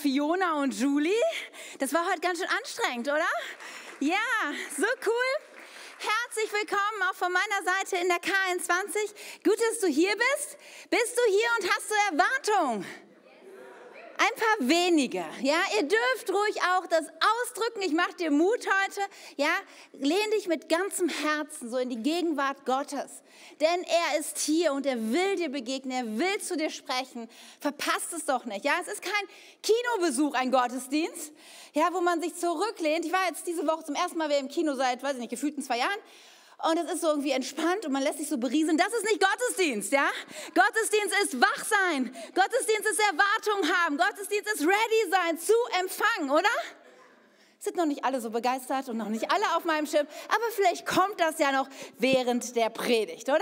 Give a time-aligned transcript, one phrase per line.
[0.00, 1.12] Fiona und Julie.
[1.78, 3.26] Das war heute ganz schön anstrengend, oder?
[4.00, 4.16] Ja,
[4.76, 5.48] so cool.
[5.98, 9.42] Herzlich willkommen auch von meiner Seite in der K21.
[9.42, 10.56] Gut, dass du hier bist.
[10.88, 13.07] Bist du hier und hast du Erwartung?
[14.20, 15.62] Ein paar wenige, ja.
[15.76, 17.82] Ihr dürft ruhig auch das ausdrücken.
[17.82, 19.00] Ich mache dir Mut heute,
[19.36, 19.54] ja.
[19.92, 23.22] Lehn dich mit ganzem Herzen so in die Gegenwart Gottes.
[23.60, 27.28] Denn er ist hier und er will dir begegnen, er will zu dir sprechen.
[27.60, 28.72] Verpasst es doch nicht, ja.
[28.80, 29.12] Es ist kein
[29.62, 31.32] Kinobesuch, ein Gottesdienst,
[31.74, 33.04] ja, wo man sich zurücklehnt.
[33.04, 35.30] Ich war jetzt diese Woche zum ersten Mal wieder im Kino seit, weiß ich nicht,
[35.30, 35.98] gefühlten zwei Jahren
[36.64, 38.76] und es ist so irgendwie entspannt und man lässt sich so berieseln.
[38.76, 40.08] Das ist nicht Gottesdienst, ja?
[40.54, 42.14] Gottesdienst ist wach sein.
[42.34, 43.96] Gottesdienst ist Erwartung haben.
[43.96, 46.48] Gottesdienst ist ready sein zu empfangen, oder?
[47.60, 50.86] Sind noch nicht alle so begeistert und noch nicht alle auf meinem Schirm, aber vielleicht
[50.86, 53.40] kommt das ja noch während der Predigt, oder?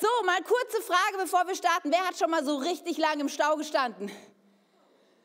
[0.00, 1.90] So, mal kurze Frage, bevor wir starten.
[1.90, 4.10] Wer hat schon mal so richtig lang im Stau gestanden?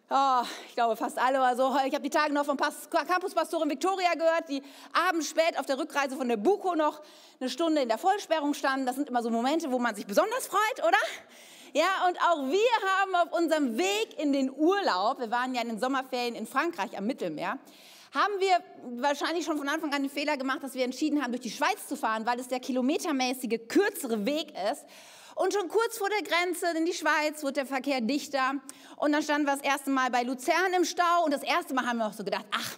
[0.10, 1.76] Oh, ich glaube fast alle oder so.
[1.86, 4.62] Ich habe die Tage noch von Campuspastorin Victoria gehört, die
[5.08, 7.02] abends spät auf der Rückreise von der Buko noch
[7.40, 8.86] eine Stunde in der Vollsperrung standen.
[8.86, 10.98] Das sind immer so Momente, wo man sich besonders freut, oder?
[11.74, 15.70] Ja, und auch wir haben auf unserem Weg in den Urlaub, wir waren ja in
[15.70, 17.58] den Sommerferien in Frankreich am Mittelmeer,
[18.14, 21.42] haben wir wahrscheinlich schon von Anfang an den Fehler gemacht, dass wir entschieden haben, durch
[21.42, 24.86] die Schweiz zu fahren, weil es der kilometermäßige kürzere Weg ist.
[25.36, 28.54] Und schon kurz vor der Grenze in die Schweiz wurde der Verkehr dichter.
[28.98, 31.26] Und dann standen wir das erste Mal bei Luzern im Stau.
[31.26, 32.78] Und das erste Mal haben wir auch so gedacht, ach,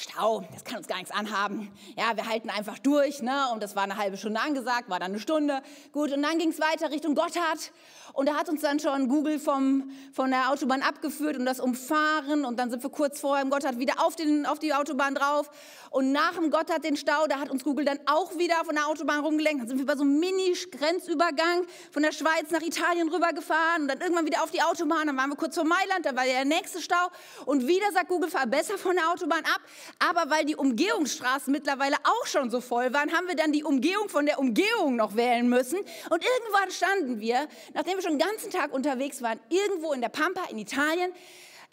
[0.00, 1.70] Stau, das kann uns gar nichts anhaben.
[1.94, 3.20] Ja, wir halten einfach durch.
[3.20, 3.50] Ne?
[3.52, 5.60] Und das war eine halbe Stunde angesagt, war dann eine Stunde.
[5.92, 7.70] Gut, und dann ging es weiter Richtung Gotthard.
[8.14, 12.46] Und da hat uns dann schon Google vom, von der Autobahn abgeführt und das umfahren.
[12.46, 15.50] Und dann sind wir kurz vorher im Gotthard wieder auf, den, auf die Autobahn drauf.
[15.90, 18.86] Und nach dem Gotthard den Stau, da hat uns Google dann auch wieder von der
[18.86, 19.60] Autobahn rumgelenkt.
[19.60, 23.82] Dann sind wir über so einen Mini-Grenzübergang von der Schweiz nach Italien rübergefahren.
[23.82, 25.08] Und dann irgendwann wieder auf die Autobahn.
[25.08, 27.10] Dann waren wir kurz vor Mailand, da war der nächste Stau.
[27.44, 29.60] Und wieder sagt Google, fahr besser von der Autobahn ab.
[29.98, 34.08] Aber weil die Umgehungsstraßen mittlerweile auch schon so voll waren, haben wir dann die Umgehung
[34.08, 35.78] von der Umgehung noch wählen müssen.
[36.10, 40.08] Und irgendwann standen wir, nachdem wir schon den ganzen Tag unterwegs waren, irgendwo in der
[40.08, 41.12] Pampa in Italien,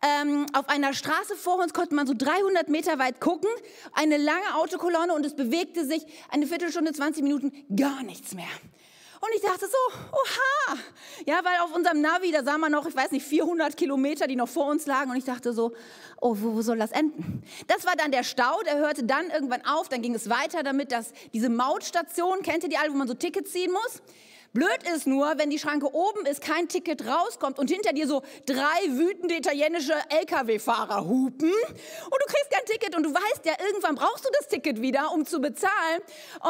[0.03, 3.49] ähm, auf einer Straße vor uns konnte man so 300 Meter weit gucken,
[3.93, 8.45] eine lange Autokolonne und es bewegte sich eine Viertelstunde, 20 Minuten gar nichts mehr.
[9.19, 10.77] Und ich dachte so, oha,
[11.25, 14.35] ja, weil auf unserem Navi, da sah man noch, ich weiß nicht, 400 Kilometer, die
[14.35, 15.11] noch vor uns lagen.
[15.11, 15.73] Und ich dachte so,
[16.21, 17.43] oh, wo, wo soll das enden?
[17.67, 19.89] Das war dann der Stau, der hörte dann irgendwann auf.
[19.89, 23.15] Dann ging es weiter damit, dass diese Mautstation, kennt ihr die alle, wo man so
[23.15, 24.01] Tickets ziehen muss?
[24.57, 28.23] Blöd ist nur, wenn die Schranke oben ist, kein Ticket rauskommt und hinter dir so
[28.47, 33.93] drei wütende italienische Lkw-Fahrer hupen und du kriegst kein Ticket und du weißt ja, irgendwann
[33.93, 36.01] brauchst du das Ticket wieder, um zu bezahlen.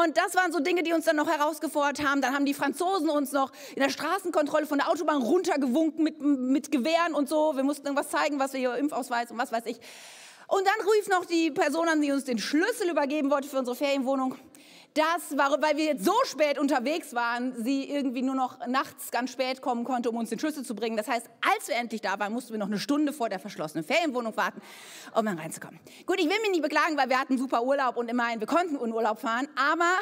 [0.02, 2.22] Und das waren so Dinge, die uns dann noch herausgefordert haben.
[2.22, 6.72] Dann haben die Franzosen uns noch in der Straßenkontrolle von der Autobahn runtergewunken mit, mit
[6.72, 7.56] Gewehren und so.
[7.56, 9.80] Wir mussten irgendwas zeigen, was wir hier Impfausweis und was weiß ich.
[10.46, 13.76] Und dann rief noch die Person an, die uns den Schlüssel übergeben wollte für unsere
[13.76, 14.34] Ferienwohnung
[14.94, 19.62] dass, weil wir jetzt so spät unterwegs waren, sie irgendwie nur noch nachts ganz spät
[19.62, 20.96] kommen konnte, um uns den Schlüssel zu bringen.
[20.96, 23.84] Das heißt, als wir endlich da waren, mussten wir noch eine Stunde vor der verschlossenen
[23.84, 24.60] Ferienwohnung warten,
[25.14, 25.78] um dann reinzukommen.
[26.06, 28.76] Gut, ich will mich nicht beklagen, weil wir hatten super Urlaub und immerhin, wir konnten
[28.76, 29.92] in Urlaub fahren, aber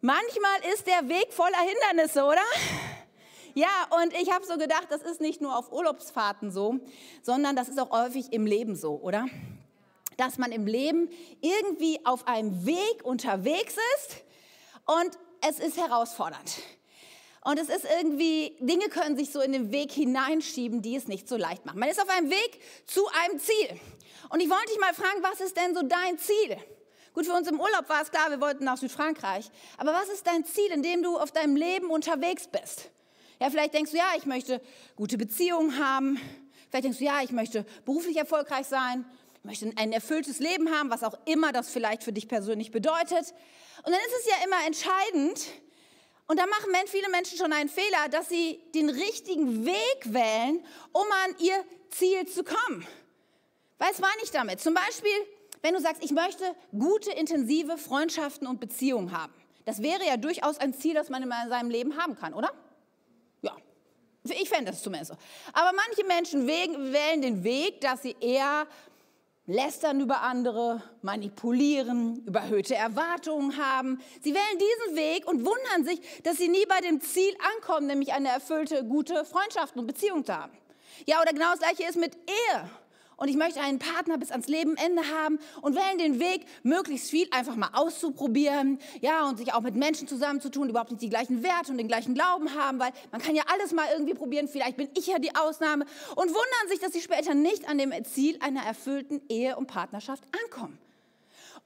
[0.00, 2.42] manchmal ist der Weg voller Hindernisse, oder?
[3.54, 3.68] Ja,
[4.02, 6.78] und ich habe so gedacht, das ist nicht nur auf Urlaubsfahrten so,
[7.22, 9.26] sondern das ist auch häufig im Leben so, oder?
[10.16, 11.08] Dass man im Leben
[11.40, 14.16] irgendwie auf einem Weg unterwegs ist
[14.86, 16.58] und es ist herausfordernd.
[17.42, 21.26] Und es ist irgendwie, Dinge können sich so in den Weg hineinschieben, die es nicht
[21.26, 21.78] so leicht machen.
[21.78, 23.80] Man ist auf einem Weg zu einem Ziel.
[24.28, 26.58] Und ich wollte dich mal fragen, was ist denn so dein Ziel?
[27.14, 29.50] Gut, für uns im Urlaub war es klar, wir wollten nach Südfrankreich.
[29.78, 32.90] Aber was ist dein Ziel, in dem du auf deinem Leben unterwegs bist?
[33.40, 34.60] Ja, vielleicht denkst du, ja, ich möchte
[34.96, 36.20] gute Beziehungen haben.
[36.68, 39.04] Vielleicht denkst du, ja, ich möchte beruflich erfolgreich sein
[39.42, 43.34] möchte ein erfülltes Leben haben, was auch immer das vielleicht für dich persönlich bedeutet.
[43.82, 45.46] Und dann ist es ja immer entscheidend,
[46.30, 51.02] und da machen viele Menschen schon einen Fehler, dass sie den richtigen Weg wählen, um
[51.24, 52.86] an ihr Ziel zu kommen.
[53.78, 54.60] Was meine ich damit?
[54.60, 55.10] Zum Beispiel,
[55.60, 59.34] wenn du sagst, ich möchte gute, intensive Freundschaften und Beziehungen haben.
[59.64, 62.52] Das wäre ja durchaus ein Ziel, das man in seinem Leben haben kann, oder?
[63.42, 63.56] Ja,
[64.22, 65.18] ich fände das zumindest so.
[65.52, 68.68] Aber manche Menschen wählen den Weg, dass sie eher
[69.50, 74.00] lästern über andere, manipulieren, überhöhte Erwartungen haben.
[74.22, 78.12] Sie wählen diesen Weg und wundern sich, dass sie nie bei dem Ziel ankommen, nämlich
[78.12, 80.52] eine erfüllte, gute Freundschaft und Beziehung zu haben.
[81.06, 82.70] Ja, oder genau das gleiche ist mit Ehe
[83.20, 87.28] und ich möchte einen Partner bis ans Lebenende haben und wählen den Weg, möglichst viel
[87.30, 91.42] einfach mal auszuprobieren, ja, und sich auch mit Menschen zusammenzutun, die überhaupt nicht die gleichen
[91.42, 94.78] Werte und den gleichen Glauben haben, weil man kann ja alles mal irgendwie probieren, vielleicht
[94.78, 95.84] bin ich ja die Ausnahme
[96.16, 100.24] und wundern sich, dass sie später nicht an dem Ziel einer erfüllten Ehe und Partnerschaft
[100.44, 100.78] ankommen.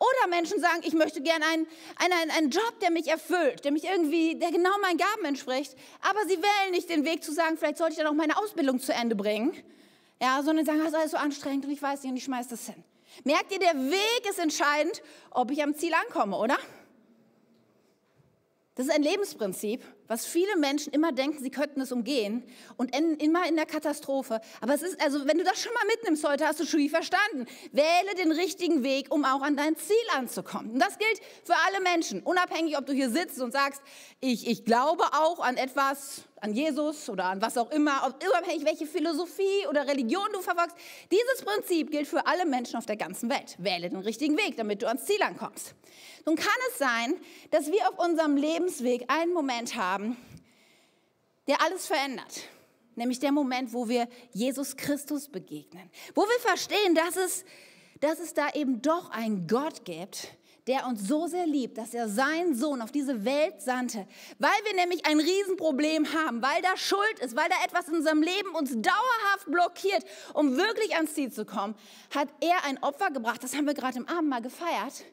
[0.00, 1.66] Oder Menschen sagen, ich möchte gerne einen,
[1.96, 5.76] einen, einen Job, der mich erfüllt, der mich irgendwie, der genau meinen Gaben entspricht.
[6.00, 8.80] Aber sie wählen nicht den Weg zu sagen, vielleicht sollte ich dann auch meine Ausbildung
[8.80, 9.52] zu Ende bringen.
[10.20, 12.48] Ja, sondern sagen, das ist alles so anstrengend und ich weiß nicht und ich schmeiß
[12.48, 12.82] das hin.
[13.24, 16.56] Merkt ihr, der Weg ist entscheidend, ob ich am Ziel ankomme, oder?
[18.76, 22.42] Das ist ein Lebensprinzip, was viele Menschen immer denken, sie könnten es umgehen
[22.76, 24.40] und enden immer in der Katastrophe.
[24.60, 27.46] Aber es ist, also wenn du das schon mal mitnimmst heute, hast du schon verstanden.
[27.70, 30.72] Wähle den richtigen Weg, um auch an dein Ziel anzukommen.
[30.72, 33.80] Und das gilt für alle Menschen, unabhängig, ob du hier sitzt und sagst,
[34.20, 38.86] ich, ich glaube auch an etwas, an Jesus oder an was auch immer, unabhängig, welche
[38.86, 40.76] Philosophie oder Religion du verfolgst.
[41.12, 43.54] Dieses Prinzip gilt für alle Menschen auf der ganzen Welt.
[43.58, 45.76] Wähle den richtigen Weg, damit du ans Ziel ankommst.
[46.26, 47.16] Nun kann es sein,
[47.50, 50.16] dass wir auf unserem Lebensweg einen Moment haben,
[51.46, 52.48] der alles verändert.
[52.96, 55.90] Nämlich der Moment, wo wir Jesus Christus begegnen.
[56.14, 57.44] Wo wir verstehen, dass es,
[58.00, 60.28] dass es da eben doch einen Gott gibt,
[60.66, 64.06] der uns so sehr liebt, dass er seinen Sohn auf diese Welt sandte,
[64.38, 68.22] weil wir nämlich ein Riesenproblem haben, weil da Schuld ist, weil da etwas in unserem
[68.22, 71.74] Leben uns dauerhaft blockiert, um wirklich ans Ziel zu kommen,
[72.14, 73.42] hat er ein Opfer gebracht.
[73.44, 75.04] Das haben wir gerade im Abend mal gefeiert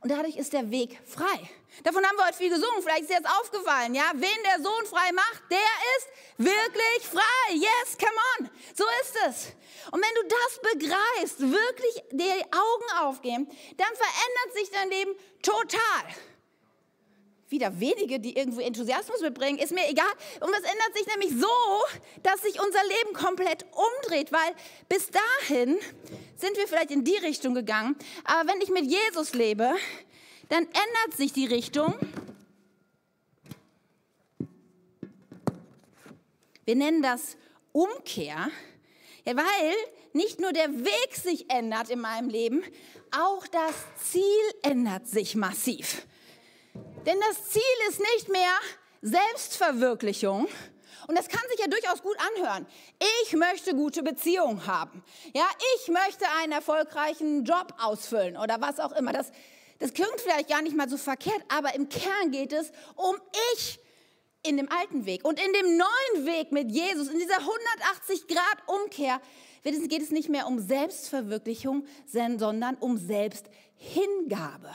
[0.00, 1.50] und dadurch ist der Weg frei.
[1.82, 2.82] Davon haben wir heute viel gesungen.
[2.82, 4.10] Vielleicht ist dir jetzt aufgefallen, ja?
[4.14, 5.58] Wen der Sohn frei macht, der
[5.96, 6.08] ist
[6.38, 7.54] wirklich frei.
[7.54, 8.50] Yes, come on.
[8.74, 9.52] So ist es.
[9.90, 13.46] Und wenn du das begreifst, wirklich die Augen aufgehen,
[13.76, 16.04] dann verändert sich dein Leben total
[17.54, 20.12] wieder wenige, die irgendwie Enthusiasmus mitbringen, ist mir egal.
[20.40, 24.54] Und es ändert sich nämlich so, dass sich unser Leben komplett umdreht, weil
[24.88, 25.78] bis dahin
[26.36, 27.96] sind wir vielleicht in die Richtung gegangen.
[28.24, 29.72] Aber wenn ich mit Jesus lebe,
[30.48, 31.94] dann ändert sich die Richtung.
[36.64, 37.36] Wir nennen das
[37.72, 38.50] Umkehr,
[39.26, 39.74] ja, weil
[40.12, 42.62] nicht nur der Weg sich ändert in meinem Leben,
[43.10, 43.74] auch das
[44.10, 44.22] Ziel
[44.62, 46.06] ändert sich massiv.
[47.06, 48.52] Denn das Ziel ist nicht mehr
[49.02, 50.48] Selbstverwirklichung.
[51.06, 52.66] Und das kann sich ja durchaus gut anhören.
[53.24, 55.04] Ich möchte gute Beziehungen haben.
[55.34, 55.46] Ja,
[55.76, 59.12] ich möchte einen erfolgreichen Job ausfüllen oder was auch immer.
[59.12, 59.30] Das,
[59.80, 63.16] das klingt vielleicht gar nicht mal so verkehrt, aber im Kern geht es um
[63.54, 63.78] ich
[64.42, 65.26] in dem alten Weg.
[65.26, 69.20] Und in dem neuen Weg mit Jesus, in dieser 180 Grad Umkehr,
[69.62, 74.70] geht es nicht mehr um Selbstverwirklichung, sondern um Selbsthingabe.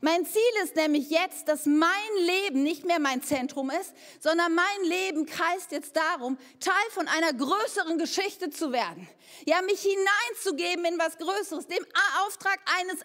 [0.00, 1.90] Mein Ziel ist nämlich jetzt, dass mein
[2.20, 7.32] Leben nicht mehr mein Zentrum ist, sondern mein Leben kreist jetzt darum, Teil von einer
[7.32, 9.08] größeren Geschichte zu werden.
[9.44, 11.84] Ja, mich hineinzugeben in was Größeres, dem
[12.24, 13.00] Auftrag eines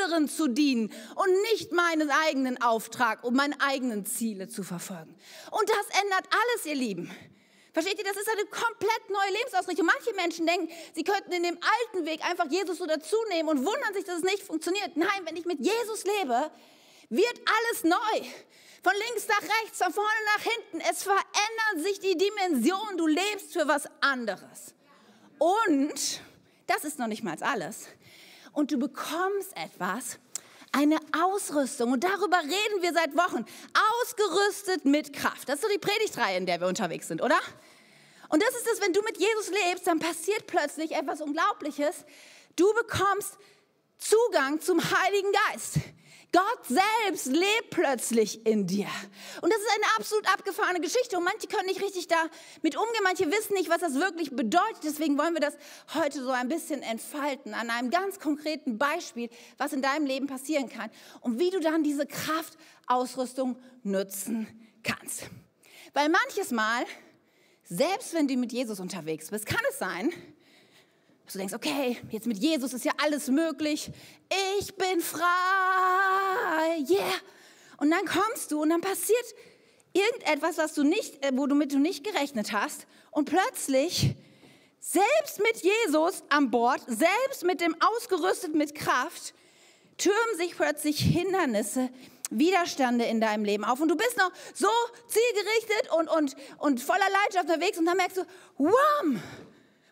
[0.00, 5.14] anderen zu dienen und nicht meinen eigenen Auftrag, um meine eigenen Ziele zu verfolgen.
[5.50, 7.10] Und das ändert alles, ihr Lieben.
[7.74, 9.84] Versteht ihr, das ist eine komplett neue Lebensausrichtung.
[9.84, 13.92] Manche Menschen denken, sie könnten in dem alten Weg einfach Jesus so dazunehmen und wundern
[13.92, 14.96] sich, dass es nicht funktioniert.
[14.96, 16.52] Nein, wenn ich mit Jesus lebe,
[17.10, 18.28] wird alles neu.
[18.80, 20.88] Von links nach rechts, von vorne nach hinten.
[20.88, 22.96] Es verändern sich die Dimensionen.
[22.96, 24.72] Du lebst für was anderes.
[25.38, 26.20] Und,
[26.68, 27.88] das ist noch nicht mal alles.
[28.52, 30.20] Und du bekommst etwas,
[30.74, 31.92] eine Ausrüstung.
[31.92, 33.44] Und darüber reden wir seit Wochen.
[34.02, 35.48] Ausgerüstet mit Kraft.
[35.48, 37.38] Das ist so die Predigtreihe, in der wir unterwegs sind, oder?
[38.28, 42.04] Und das ist es, wenn du mit Jesus lebst, dann passiert plötzlich etwas Unglaubliches.
[42.56, 43.38] Du bekommst
[43.98, 45.76] Zugang zum Heiligen Geist.
[46.34, 48.88] Gott selbst lebt plötzlich in dir.
[49.40, 51.16] Und das ist eine absolut abgefahrene Geschichte.
[51.16, 54.82] Und manche können nicht richtig damit umgehen, manche wissen nicht, was das wirklich bedeutet.
[54.82, 55.54] Deswegen wollen wir das
[55.94, 60.68] heute so ein bisschen entfalten an einem ganz konkreten Beispiel, was in deinem Leben passieren
[60.68, 64.48] kann und wie du dann diese Kraftausrüstung nutzen
[64.82, 65.28] kannst.
[65.92, 66.84] Weil manches Mal,
[67.62, 70.12] selbst wenn du mit Jesus unterwegs bist, kann es sein,
[71.24, 73.90] dass du denkst, okay, jetzt mit Jesus ist ja alles möglich.
[74.58, 75.24] Ich bin frei.
[76.88, 77.12] Yeah.
[77.78, 79.24] Und dann kommst du und dann passiert
[79.94, 82.86] irgendetwas, was du nicht, äh, wo du mit du nicht gerechnet hast.
[83.10, 84.14] Und plötzlich,
[84.80, 89.34] selbst mit Jesus an Bord, selbst mit dem ausgerüstet mit Kraft,
[89.96, 91.88] türmen sich plötzlich Hindernisse,
[92.30, 93.80] Widerstände in deinem Leben auf.
[93.80, 94.68] Und du bist noch so
[95.06, 98.26] zielgerichtet und, und, und voller Leidenschaft unterwegs und dann merkst du,
[98.58, 99.22] wham,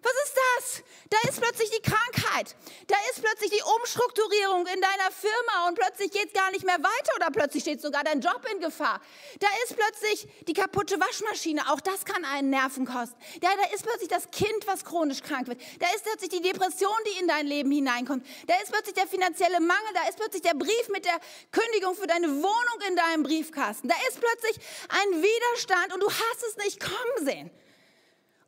[0.03, 0.83] was ist das?
[1.11, 2.57] Da ist plötzlich die Krankheit.
[2.89, 6.79] Da ist plötzlich die Umstrukturierung in deiner Firma und plötzlich geht es gar nicht mehr
[6.79, 9.01] weiter oder plötzlich steht sogar dein Job in Gefahr.
[9.39, 13.17] Da ist plötzlich die kaputte Waschmaschine, auch das kann einen Nerven kosten.
[13.43, 15.61] Ja, da ist plötzlich das Kind, was chronisch krank wird.
[15.79, 18.27] Da ist plötzlich die Depression, die in dein Leben hineinkommt.
[18.47, 21.19] Da ist plötzlich der finanzielle Mangel, da ist plötzlich der Brief mit der
[21.53, 23.89] Kündigung für deine Wohnung in deinem Briefkasten.
[23.89, 24.57] Da ist plötzlich
[24.89, 27.51] ein Widerstand und du hast es nicht kommen sehen.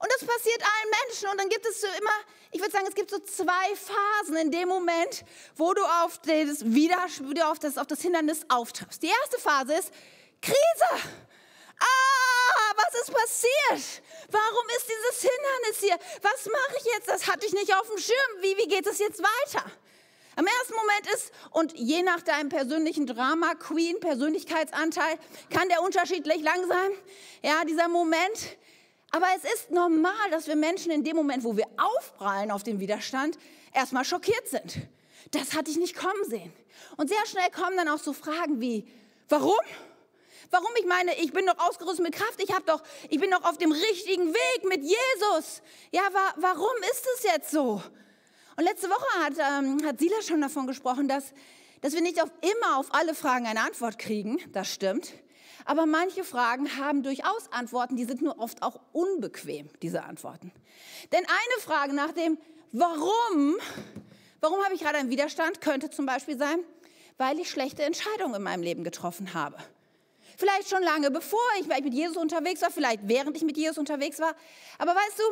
[0.04, 1.28] Und das passiert allen Menschen.
[1.30, 2.11] Und dann gibt es so immer,
[2.50, 5.25] ich würde sagen, es gibt so zwei Phasen in dem Moment,
[5.56, 7.06] wo du auf das, Wider
[7.50, 9.02] auf das, auf das Hindernis auftriffst.
[9.02, 9.90] Die erste Phase ist
[10.42, 11.08] Krise.
[11.80, 14.02] Ah, was ist passiert?
[14.28, 15.99] Warum ist dieses Hindernis hier?
[16.20, 17.08] Was mache ich jetzt?
[17.08, 18.42] Das hatte ich nicht auf dem Schirm.
[18.42, 19.64] Wie, wie geht es jetzt weiter?
[20.37, 25.18] Am ersten Moment ist, und je nach deinem persönlichen Drama, Queen, Persönlichkeitsanteil,
[25.49, 26.90] kann der unterschiedlich lang sein.
[27.42, 28.58] Ja, dieser Moment,
[29.14, 32.80] aber es ist normal, dass wir Menschen in dem Moment, wo wir aufprallen auf den
[32.80, 33.38] Widerstand,
[33.73, 34.78] erstmal schockiert sind.
[35.30, 36.52] Das hatte ich nicht kommen sehen.
[36.97, 38.85] Und sehr schnell kommen dann auch so Fragen wie,
[39.28, 39.54] warum?
[40.50, 40.71] Warum?
[40.80, 43.71] Ich meine, ich bin doch ausgerüstet mit Kraft, ich, doch, ich bin doch auf dem
[43.71, 45.62] richtigen Weg mit Jesus.
[45.92, 47.80] Ja, wa warum ist es jetzt so?
[48.56, 51.35] Und letzte Woche hat, ähm, hat Sila schon davon gesprochen, dass,
[51.83, 54.40] dass wir nicht auf, immer auf alle Fragen eine Antwort kriegen.
[54.52, 55.12] Das stimmt.
[55.64, 60.52] Aber manche Fragen haben durchaus Antworten, die sind nur oft auch unbequem, diese Antworten.
[61.12, 62.38] Denn eine Frage nach dem
[62.73, 63.56] Warum,
[64.40, 66.59] warum habe ich gerade einen Widerstand, könnte zum Beispiel sein,
[67.18, 69.56] weil ich schlechte Entscheidungen in meinem Leben getroffen habe.
[70.37, 74.18] Vielleicht schon lange bevor ich mit Jesus unterwegs war, vielleicht während ich mit Jesus unterwegs
[74.18, 74.35] war.
[74.78, 75.23] Aber weißt du,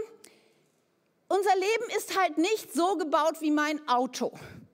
[1.35, 4.33] unser Leben ist halt nicht so gebaut wie mein Auto.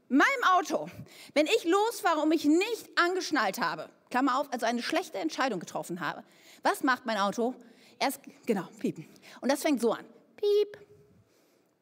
[0.08, 0.88] Meinem Auto,
[1.34, 6.00] wenn ich losfahre und mich nicht angeschnallt habe, Klammer auf, also eine schlechte Entscheidung getroffen
[6.00, 6.24] habe.
[6.62, 7.54] Was macht mein Auto?
[7.98, 9.08] Erst, genau, piepen.
[9.40, 10.04] Und das fängt so an.
[10.36, 10.78] Piep,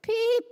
[0.02, 0.50] piep,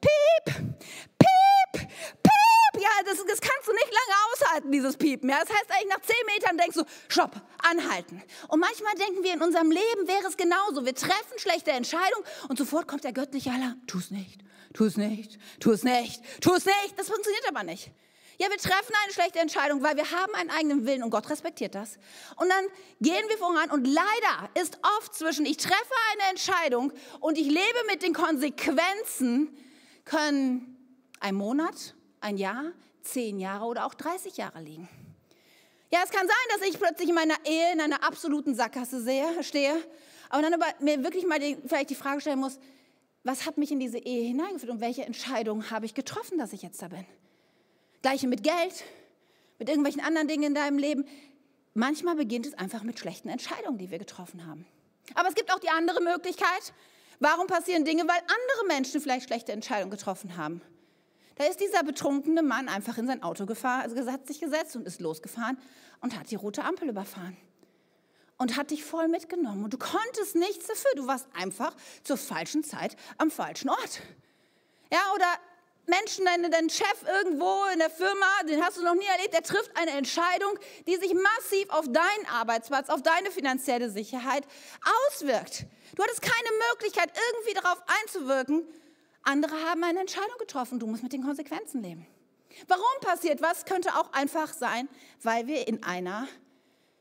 [0.00, 1.88] piep, piep,
[2.22, 2.82] piep.
[2.82, 5.28] Ja, das, das kannst du nicht lange aushalten, dieses Piepen.
[5.28, 8.22] Ja, das heißt eigentlich, nach zehn Metern denkst du, stopp, anhalten.
[8.48, 10.84] Und manchmal denken wir, in unserem Leben wäre es genauso.
[10.84, 13.80] Wir treffen schlechte Entscheidungen und sofort kommt der göttliche Alarm.
[13.86, 16.98] Tu es nicht, tu es nicht, tu es nicht, tu es nicht.
[16.98, 17.92] Das funktioniert aber nicht.
[18.38, 21.74] Ja, wir treffen eine schlechte Entscheidung, weil wir haben einen eigenen Willen und Gott respektiert
[21.74, 21.96] das.
[22.36, 22.66] Und dann
[23.00, 27.86] gehen wir voran und leider ist oft zwischen ich treffe eine Entscheidung und ich lebe
[27.88, 29.56] mit den Konsequenzen,
[30.04, 30.76] können
[31.20, 32.72] ein Monat, ein Jahr,
[33.02, 34.88] zehn Jahre oder auch 30 Jahre liegen.
[35.92, 39.42] Ja, es kann sein, dass ich plötzlich in meiner Ehe in einer absoluten Sackgasse sehe,
[39.42, 39.74] stehe,
[40.30, 42.58] aber dann aber mir wirklich mal die, vielleicht die Frage stellen muss,
[43.24, 46.62] was hat mich in diese Ehe hineingeführt und welche Entscheidung habe ich getroffen, dass ich
[46.62, 47.06] jetzt da bin?
[48.02, 48.84] Gleiche mit Geld,
[49.58, 51.06] mit irgendwelchen anderen Dingen in deinem Leben.
[51.74, 54.66] Manchmal beginnt es einfach mit schlechten Entscheidungen, die wir getroffen haben.
[55.14, 56.74] Aber es gibt auch die andere Möglichkeit.
[57.20, 58.02] Warum passieren Dinge?
[58.02, 60.60] Weil andere Menschen vielleicht schlechte Entscheidungen getroffen haben.
[61.36, 64.86] Da ist dieser betrunkene Mann einfach in sein Auto gefahren, also hat sich gesetzt und
[64.86, 65.56] ist losgefahren
[66.00, 67.36] und hat die rote Ampel überfahren.
[68.36, 69.64] Und hat dich voll mitgenommen.
[69.64, 70.90] Und du konntest nichts dafür.
[70.96, 74.00] Du warst einfach zur falschen Zeit am falschen Ort.
[74.92, 75.26] Ja, oder
[75.86, 79.42] Menschen, dein, dein Chef irgendwo in der Firma, den hast du noch nie erlebt, der
[79.42, 84.44] trifft eine Entscheidung, die sich massiv auf deinen Arbeitsplatz, auf deine finanzielle Sicherheit
[85.08, 85.66] auswirkt.
[85.96, 88.64] Du hattest keine Möglichkeit, irgendwie darauf einzuwirken.
[89.24, 92.06] Andere haben eine Entscheidung getroffen, du musst mit den Konsequenzen leben.
[92.68, 93.64] Warum passiert was?
[93.64, 94.88] Könnte auch einfach sein,
[95.22, 96.28] weil wir in einer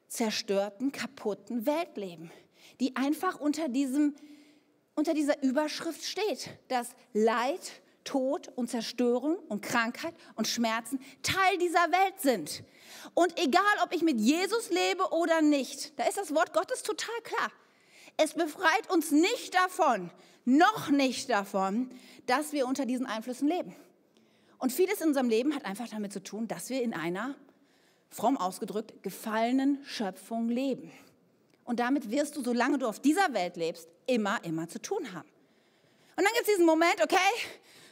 [0.07, 2.31] zerstörten, kaputten Welt leben,
[2.79, 4.15] die einfach unter, diesem,
[4.95, 11.91] unter dieser Überschrift steht, dass Leid, Tod und Zerstörung und Krankheit und Schmerzen Teil dieser
[11.91, 12.63] Welt sind.
[13.13, 17.21] Und egal, ob ich mit Jesus lebe oder nicht, da ist das Wort Gottes total
[17.23, 17.51] klar.
[18.17, 20.11] Es befreit uns nicht davon,
[20.45, 21.91] noch nicht davon,
[22.25, 23.75] dass wir unter diesen Einflüssen leben.
[24.57, 27.35] Und vieles in unserem Leben hat einfach damit zu tun, dass wir in einer,
[28.09, 30.91] fromm ausgedrückt, gefallenen Schöpfung leben.
[31.63, 35.27] Und damit wirst du, solange du auf dieser Welt lebst, immer, immer zu tun haben.
[36.15, 37.15] Und dann gibt es diesen Moment, okay,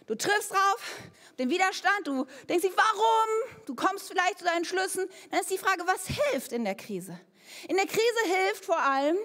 [0.10, 0.98] Du triffst drauf,
[1.38, 3.66] den Widerstand, du denkst dich, warum?
[3.68, 5.06] Du kommst vielleicht zu deinen Schlüssen.
[5.30, 7.20] Dann ist die Frage, was hilft in der Krise?
[7.68, 9.18] In der Krise hilft vor allem,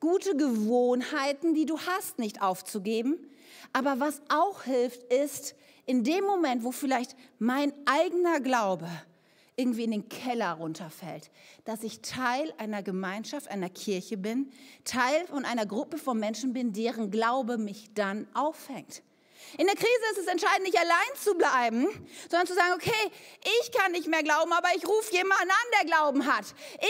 [0.00, 3.30] gute Gewohnheiten, die du hast, nicht aufzugeben.
[3.74, 8.88] Aber was auch hilft, ist, in dem Moment, wo vielleicht mein eigener Glaube
[9.56, 11.30] irgendwie in den Keller runterfällt,
[11.66, 14.50] dass ich Teil einer Gemeinschaft, einer Kirche bin,
[14.84, 19.02] Teil von einer Gruppe von Menschen bin, deren Glaube mich dann auffängt.
[19.58, 21.86] In der Krise ist es entscheidend, nicht allein zu bleiben,
[22.30, 23.12] sondern zu sagen, okay,
[23.60, 26.46] ich kann nicht mehr glauben, aber ich rufe jemanden an, der Glauben hat.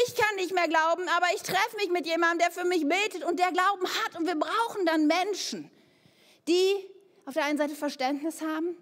[0.06, 3.24] Ich kann nicht mehr glauben, aber ich treffe mich mit jemandem, der für mich betet
[3.24, 4.16] und der Glauben hat.
[4.16, 5.70] Und wir brauchen dann Menschen,
[6.48, 6.74] die
[7.24, 8.76] auf der einen Seite Verständnis haben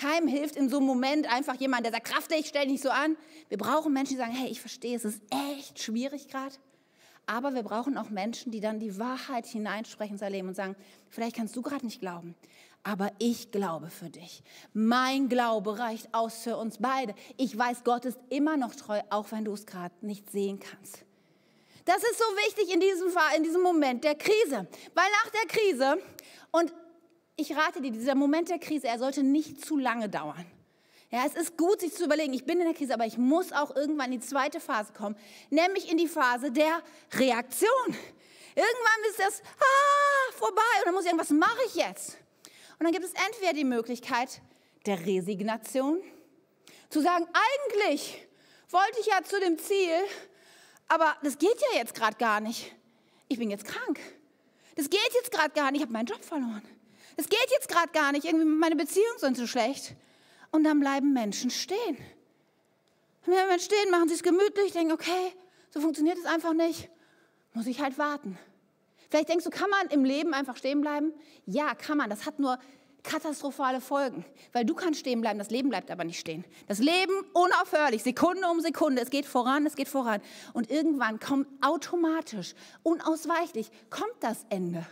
[0.00, 2.88] Keinem hilft in so einem Moment einfach jemand, der sagt, Kraft, ich stell dich so
[2.90, 3.16] an.
[3.48, 5.20] Wir brauchen Menschen, die sagen, hey, ich verstehe, es ist
[5.54, 6.54] echt schwierig gerade.
[7.26, 10.74] Aber wir brauchen auch Menschen, die dann die Wahrheit hineinsprechen in sein Leben und sagen,
[11.10, 12.34] vielleicht kannst du gerade nicht glauben,
[12.82, 14.42] aber ich glaube für dich.
[14.72, 17.14] Mein Glaube reicht aus für uns beide.
[17.36, 21.04] Ich weiß, Gott ist immer noch treu, auch wenn du es gerade nicht sehen kannst.
[21.84, 25.46] Das ist so wichtig in diesem, Fall, in diesem Moment der Krise, weil nach der
[25.48, 26.02] Krise,
[26.52, 26.72] und
[27.36, 30.46] ich rate dir, dieser Moment der Krise, er sollte nicht zu lange dauern.
[31.10, 33.52] Ja, es ist gut, sich zu überlegen, ich bin in der Krise, aber ich muss
[33.52, 35.16] auch irgendwann in die zweite Phase kommen,
[35.50, 36.82] nämlich in die Phase der
[37.12, 37.70] Reaktion.
[38.54, 42.16] Irgendwann ist das ah, vorbei und dann muss ich sagen, was mache ich jetzt?
[42.80, 44.40] Und dann gibt es entweder die Möglichkeit
[44.86, 46.00] der Resignation,
[46.88, 47.26] zu sagen,
[47.68, 48.26] eigentlich
[48.70, 49.92] wollte ich ja zu dem Ziel,
[50.88, 52.74] aber das geht ja jetzt gerade gar nicht.
[53.28, 54.00] Ich bin jetzt krank.
[54.76, 55.80] Das geht jetzt gerade gar nicht.
[55.80, 56.62] Ich habe meinen Job verloren.
[57.18, 58.24] Das geht jetzt gerade gar nicht.
[58.24, 59.94] Irgendwie meine Beziehungen sind so schlecht.
[60.50, 61.98] Und dann bleiben Menschen stehen.
[63.26, 65.34] Und wenn Menschen stehen, machen sie es gemütlich, denken, okay,
[65.68, 66.88] so funktioniert es einfach nicht.
[67.52, 68.38] Muss ich halt warten.
[69.10, 71.12] Vielleicht denkst du, kann man im Leben einfach stehen bleiben?
[71.44, 72.08] Ja, kann man.
[72.08, 72.58] Das hat nur
[73.02, 76.44] katastrophale Folgen, weil du kannst stehen bleiben, das Leben bleibt aber nicht stehen.
[76.68, 80.20] Das Leben unaufhörlich, Sekunde um Sekunde, es geht voran, es geht voran
[80.52, 84.86] und irgendwann kommt automatisch, unausweichlich, kommt das Ende.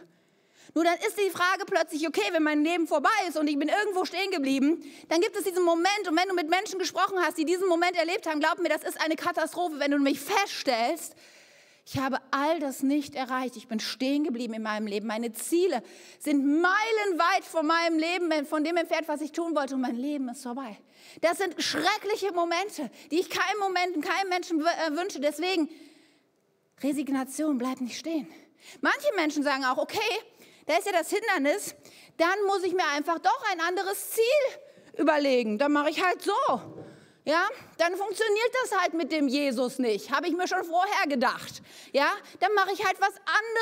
[0.75, 3.69] Nur dann ist die Frage plötzlich, okay, wenn mein Leben vorbei ist und ich bin
[3.69, 7.39] irgendwo stehen geblieben, dann gibt es diesen Moment und wenn du mit Menschen gesprochen hast,
[7.39, 11.15] die diesen Moment erlebt haben, glaub mir, das ist eine Katastrophe, wenn du mich feststellst,
[11.91, 13.57] ich habe all das nicht erreicht.
[13.57, 15.07] Ich bin stehen geblieben in meinem Leben.
[15.07, 15.83] Meine Ziele
[16.19, 19.75] sind meilenweit von meinem Leben, von dem entfernt, was ich tun wollte.
[19.75, 20.77] Und mein Leben ist vorbei.
[21.23, 25.19] Das sind schreckliche Momente, die ich keinem Moment, keinem Menschen äh, wünsche.
[25.19, 25.71] Deswegen,
[26.83, 28.29] Resignation, bleib nicht stehen.
[28.83, 29.99] Manche Menschen sagen auch, okay,
[30.67, 31.75] da ist ja das Hindernis,
[32.19, 35.57] dann muss ich mir einfach doch ein anderes Ziel überlegen.
[35.57, 36.35] Dann mache ich halt so.
[37.29, 40.11] Ja, dann funktioniert das halt mit dem Jesus nicht.
[40.11, 41.61] Habe ich mir schon vorher gedacht.
[41.93, 42.09] Ja,
[42.41, 43.13] dann mache ich halt was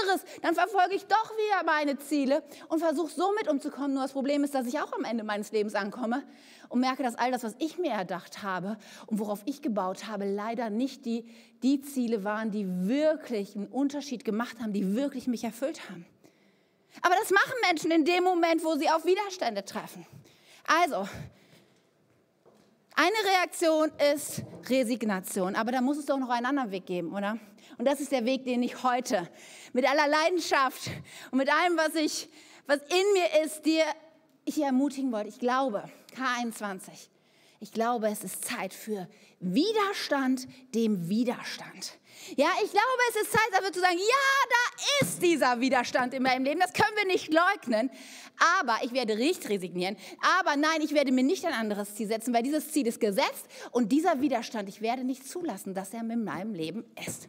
[0.04, 0.24] anderes.
[0.40, 3.94] Dann verfolge ich doch wieder meine Ziele und versuche so mit umzukommen.
[3.94, 6.22] Nur das Problem ist, dass ich auch am Ende meines Lebens ankomme
[6.68, 10.26] und merke, dass all das, was ich mir erdacht habe und worauf ich gebaut habe,
[10.26, 11.28] leider nicht die,
[11.64, 16.06] die Ziele waren, die wirklich einen Unterschied gemacht haben, die wirklich mich erfüllt haben.
[17.02, 20.06] Aber das machen Menschen in dem Moment, wo sie auf Widerstände treffen.
[20.68, 21.08] Also,
[22.96, 27.38] eine Reaktion ist Resignation, aber da muss es doch noch einen anderen Weg geben, oder?
[27.76, 29.28] Und das ist der Weg, den ich heute
[29.74, 30.90] mit aller Leidenschaft
[31.30, 32.28] und mit allem, was, ich,
[32.66, 33.84] was in mir ist, dir
[34.46, 35.28] ich ermutigen wollte.
[35.28, 35.84] Ich glaube,
[36.16, 37.08] K21,
[37.60, 39.08] ich glaube, es ist Zeit für
[39.40, 41.98] Widerstand dem Widerstand.
[42.36, 46.22] Ja, ich glaube, es ist Zeit dafür zu sagen, ja, da ist dieser Widerstand in
[46.22, 46.60] meinem Leben.
[46.60, 47.90] Das können wir nicht leugnen.
[48.58, 49.96] Aber ich werde nicht resignieren.
[50.38, 53.46] Aber nein, ich werde mir nicht ein anderes Ziel setzen, weil dieses Ziel ist gesetzt
[53.70, 57.28] und dieser Widerstand, ich werde nicht zulassen, dass er in meinem Leben ist.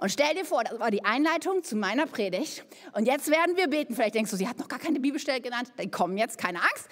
[0.00, 2.64] Und stell dir vor, das war die Einleitung zu meiner Predigt.
[2.94, 3.94] Und jetzt werden wir beten.
[3.94, 5.70] Vielleicht denkst du, sie hat noch gar keine Bibelstelle genannt.
[5.76, 6.88] Dann kommen jetzt, keine Angst.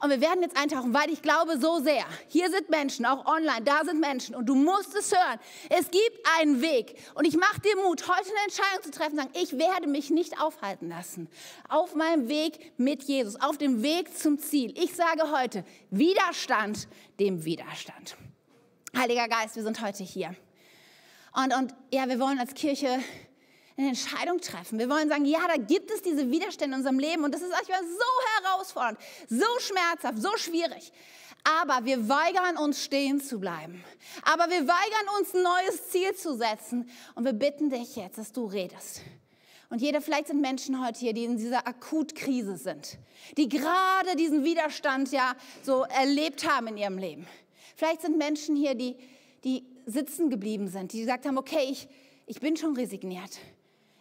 [0.00, 2.04] Und wir werden jetzt eintauchen, weil ich glaube so sehr.
[2.28, 4.36] Hier sind Menschen, auch online, da sind Menschen.
[4.36, 5.40] Und du musst es hören.
[5.70, 6.94] Es gibt einen Weg.
[7.16, 10.40] Und ich mache dir Mut, heute eine Entscheidung zu treffen, sagen, ich werde mich nicht
[10.40, 11.28] aufhalten lassen.
[11.68, 14.72] Auf meinem Weg mit Jesus, auf dem Weg zum Ziel.
[14.80, 16.86] Ich sage heute, Widerstand
[17.18, 18.16] dem Widerstand.
[18.96, 20.36] Heiliger Geist, wir sind heute hier.
[21.34, 22.98] Und, und ja, wir wollen als Kirche
[23.76, 24.78] eine Entscheidung treffen.
[24.78, 27.50] Wir wollen sagen, ja, da gibt es diese Widerstände in unserem Leben und das ist
[27.50, 30.92] manchmal so herausfordernd, so schmerzhaft, so schwierig.
[31.44, 33.82] Aber wir weigern uns stehen zu bleiben.
[34.22, 36.88] Aber wir weigern uns ein neues Ziel zu setzen.
[37.16, 39.00] Und wir bitten dich jetzt, dass du redest.
[39.68, 42.98] Und jeder, vielleicht sind Menschen heute hier, die in dieser Akutkrise sind,
[43.38, 47.26] die gerade diesen Widerstand ja so erlebt haben in ihrem Leben.
[47.74, 48.96] Vielleicht sind Menschen hier, die,
[49.44, 51.88] die sitzen geblieben sind, die gesagt haben, okay, ich,
[52.26, 53.38] ich bin schon resigniert.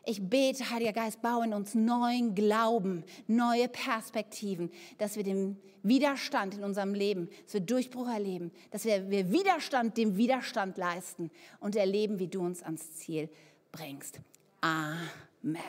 [0.04, 6.56] Ich bete, Heiliger Geist, baue in uns neuen Glauben, neue Perspektiven, dass wir den Widerstand
[6.56, 11.76] in unserem Leben, dass wir Durchbruch erleben, dass wir, wir Widerstand dem Widerstand leisten und
[11.76, 13.30] erleben, wie du uns ans Ziel
[13.72, 14.20] bringst.
[14.62, 15.62] Amen.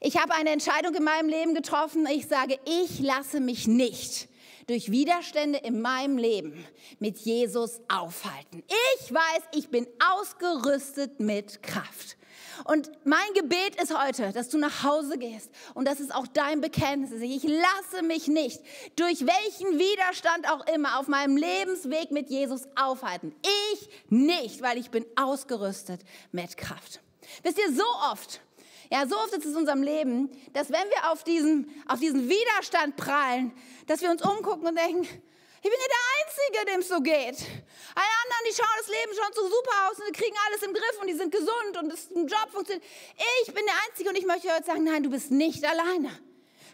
[0.00, 2.06] Ich habe eine Entscheidung in meinem Leben getroffen.
[2.06, 4.28] Ich sage, ich lasse mich nicht
[4.66, 6.64] durch Widerstände in meinem Leben
[6.98, 8.62] mit Jesus aufhalten.
[9.00, 12.16] Ich weiß, ich bin ausgerüstet mit Kraft.
[12.64, 16.60] Und mein Gebet ist heute, dass du nach Hause gehst und das ist auch dein
[16.60, 17.20] Bekenntnis.
[17.20, 18.60] Ich lasse mich nicht
[18.96, 23.34] durch welchen Widerstand auch immer auf meinem Lebensweg mit Jesus aufhalten.
[23.72, 26.00] Ich nicht, weil ich bin ausgerüstet
[26.30, 27.00] mit Kraft.
[27.42, 28.40] Wisst ihr, so oft
[28.94, 32.28] Ja, so oft ist es in unserem Leben, dass wenn wir auf diesen, auf diesen
[32.28, 33.52] Widerstand prallen,
[33.88, 37.34] dass wir uns umgucken und denken, ich bin ja der Einzige, dem es so geht.
[37.96, 41.00] Alle anderen, die schauen das Leben schon so super aus und kriegen alles im Griff
[41.00, 42.84] und die sind gesund und das Job funktioniert.
[43.44, 46.10] Ich bin der Einzige und ich möchte heute sagen, nein, du bist nicht alleine.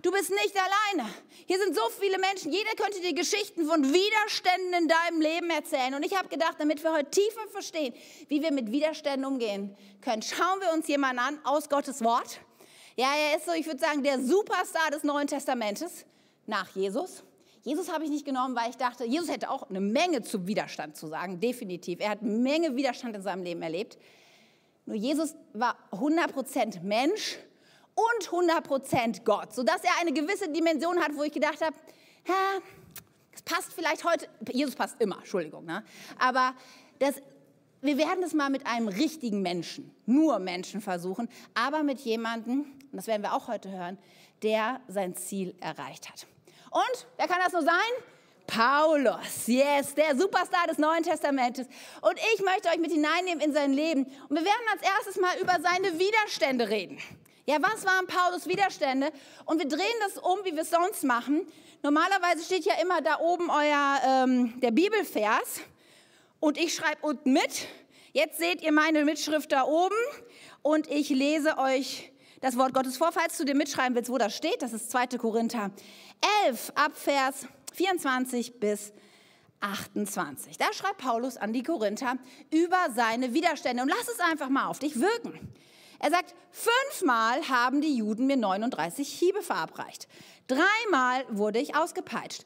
[0.03, 1.11] Du bist nicht alleine.
[1.47, 2.53] Hier sind so viele Menschen.
[2.53, 5.95] Jeder könnte dir Geschichten von Widerständen in deinem Leben erzählen.
[5.95, 7.95] Und ich habe gedacht, damit wir heute tiefer verstehen,
[8.29, 12.41] wie wir mit Widerständen umgehen können, schauen wir uns jemanden an aus Gottes Wort.
[12.97, 16.05] Ja, er ist so, ich würde sagen, der Superstar des Neuen Testamentes
[16.47, 17.23] nach Jesus.
[17.63, 20.97] Jesus habe ich nicht genommen, weil ich dachte, Jesus hätte auch eine Menge zu Widerstand
[20.97, 22.01] zu sagen, definitiv.
[22.01, 23.99] Er hat eine Menge Widerstand in seinem Leben erlebt.
[24.87, 27.39] Nur Jesus war 100% Mensch
[27.95, 31.77] und 100% Gott, sodass er eine gewisse Dimension hat, wo ich gedacht habe,
[33.33, 35.85] das passt vielleicht heute, Jesus passt immer, Entschuldigung, ne?
[36.19, 36.55] aber
[36.99, 37.17] das,
[37.81, 42.97] wir werden es mal mit einem richtigen Menschen, nur Menschen versuchen, aber mit jemandem, und
[42.97, 43.99] das werden wir auch heute hören,
[44.43, 46.27] der sein Ziel erreicht hat.
[46.71, 47.75] Und wer kann das nur sein?
[48.47, 51.69] Paulus, yes, der Superstar des Neuen Testamentes.
[52.01, 54.05] Und ich möchte euch mit hineinnehmen in sein Leben.
[54.29, 56.99] Und wir werden als erstes mal über seine Widerstände reden.
[57.51, 59.11] Ja, was waren Paulus Widerstände?
[59.45, 61.45] Und wir drehen das um, wie wir es sonst machen.
[61.83, 65.61] Normalerweise steht ja immer da oben euer, ähm, der Bibelvers.
[66.39, 67.67] Und ich schreibe unten mit.
[68.13, 69.97] Jetzt seht ihr meine Mitschrift da oben.
[70.63, 73.11] Und ich lese euch das Wort Gottes vor.
[73.11, 75.19] Falls du dir mitschreiben willst, wo das steht, das ist 2.
[75.19, 75.73] Korinther
[76.47, 78.93] 11, ab Vers 24 bis
[79.59, 80.57] 28.
[80.57, 82.15] Da schreibt Paulus an die Korinther
[82.53, 83.83] über seine Widerstände.
[83.83, 85.53] Und lass es einfach mal auf dich wirken.
[86.03, 90.09] Er sagt, fünfmal haben die Juden mir 39 Hiebe verabreicht.
[90.47, 92.45] Dreimal wurde ich ausgepeitscht.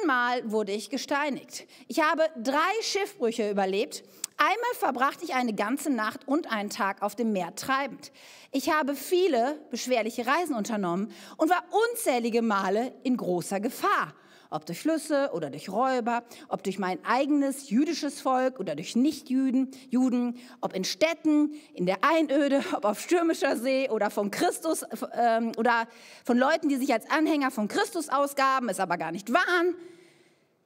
[0.00, 1.66] Einmal wurde ich gesteinigt.
[1.88, 4.04] Ich habe drei Schiffbrüche überlebt.
[4.36, 8.12] Einmal verbrachte ich eine ganze Nacht und einen Tag auf dem Meer treibend.
[8.52, 14.14] Ich habe viele beschwerliche Reisen unternommen und war unzählige Male in großer Gefahr
[14.54, 19.72] ob durch Flüsse oder durch Räuber, ob durch mein eigenes jüdisches Volk oder durch Nichtjuden,
[19.90, 25.52] Juden, ob in Städten, in der Einöde, ob auf stürmischer See oder von Christus ähm,
[25.58, 25.88] oder
[26.24, 29.74] von Leuten, die sich als Anhänger von Christus ausgaben, es aber gar nicht waren.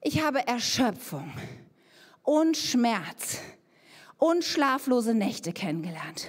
[0.03, 1.33] Ich habe Erschöpfung
[2.23, 3.39] und Schmerz
[4.19, 6.29] und schlaflose Nächte kennengelernt.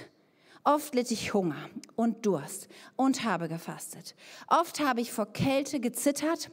[0.64, 4.14] Oft litt ich Hunger und Durst und habe gefastet.
[4.46, 6.50] Oft habe ich vor Kälte gezittert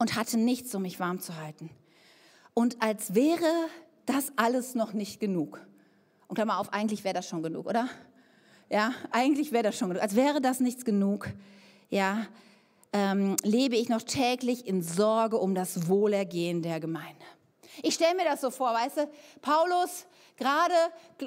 [0.00, 1.70] und hatte nichts, um mich warm zu halten.
[2.54, 3.68] Und als wäre
[4.06, 5.60] das alles noch nicht genug.
[6.26, 7.86] Und Klammer auf, eigentlich wäre das schon genug, oder?
[8.70, 10.02] Ja, eigentlich wäre das schon genug.
[10.02, 11.28] Als wäre das nichts genug,
[11.90, 12.26] ja,
[12.92, 17.24] ähm, lebe ich noch täglich in Sorge um das Wohlergehen der Gemeinde.
[17.82, 19.10] Ich stelle mir das so vor, weißt du,
[19.42, 20.06] Paulus
[20.40, 20.74] Gerade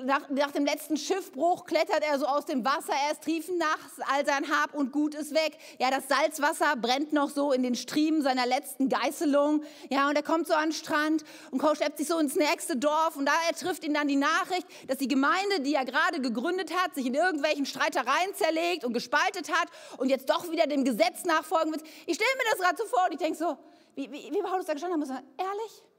[0.05, 4.25] nach, nach, dem letzten Schiffbruch klettert er so aus dem Wasser, er ist triefennachts, all
[4.25, 5.55] sein Hab und Gut ist weg.
[5.77, 9.63] Ja, das Salzwasser brennt noch so in den Striemen seiner letzten Geißelung.
[9.91, 13.15] Ja, und er kommt so an den Strand und schleppt sich so ins nächste Dorf
[13.15, 16.95] und da trifft ihn dann die Nachricht, dass die Gemeinde, die er gerade gegründet hat,
[16.95, 21.71] sich in irgendwelchen Streitereien zerlegt und gespaltet hat und jetzt doch wieder dem Gesetz nachfolgen
[21.71, 21.83] wird.
[22.07, 23.57] Ich stelle mir das gerade so vor und ich denke so,
[23.93, 25.92] wie, wie, wie Paulus da gestanden hat, muss sagen, ehrlich?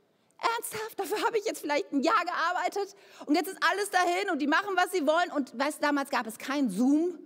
[0.57, 0.99] Ernsthaft?
[0.99, 2.95] Dafür habe ich jetzt vielleicht ein Jahr gearbeitet
[3.27, 5.31] und jetzt ist alles dahin und die machen, was sie wollen.
[5.33, 7.19] Und weißt, damals gab es kein Zoom,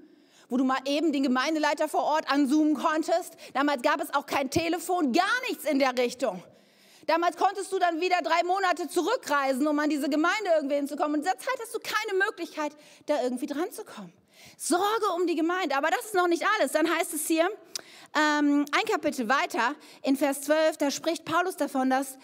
[0.49, 3.37] wo du mal eben den Gemeindeleiter vor Ort anzoomen konntest.
[3.55, 6.43] Damals gab es auch kein Telefon, gar nichts in der Richtung.
[7.07, 11.15] Damals konntest du dann wieder drei Monate zurückreisen, um an diese Gemeinde irgendwie hinzukommen.
[11.15, 12.73] Und in dieser Zeit hast du keine Möglichkeit,
[13.07, 14.13] da irgendwie dran zu kommen.
[14.59, 15.77] Sorge um die Gemeinde.
[15.77, 16.73] Aber das ist noch nicht alles.
[16.73, 17.49] Dann heißt es hier,
[18.15, 22.19] ähm, ein Kapitel weiter, in Vers 12, da spricht Paulus davon, dass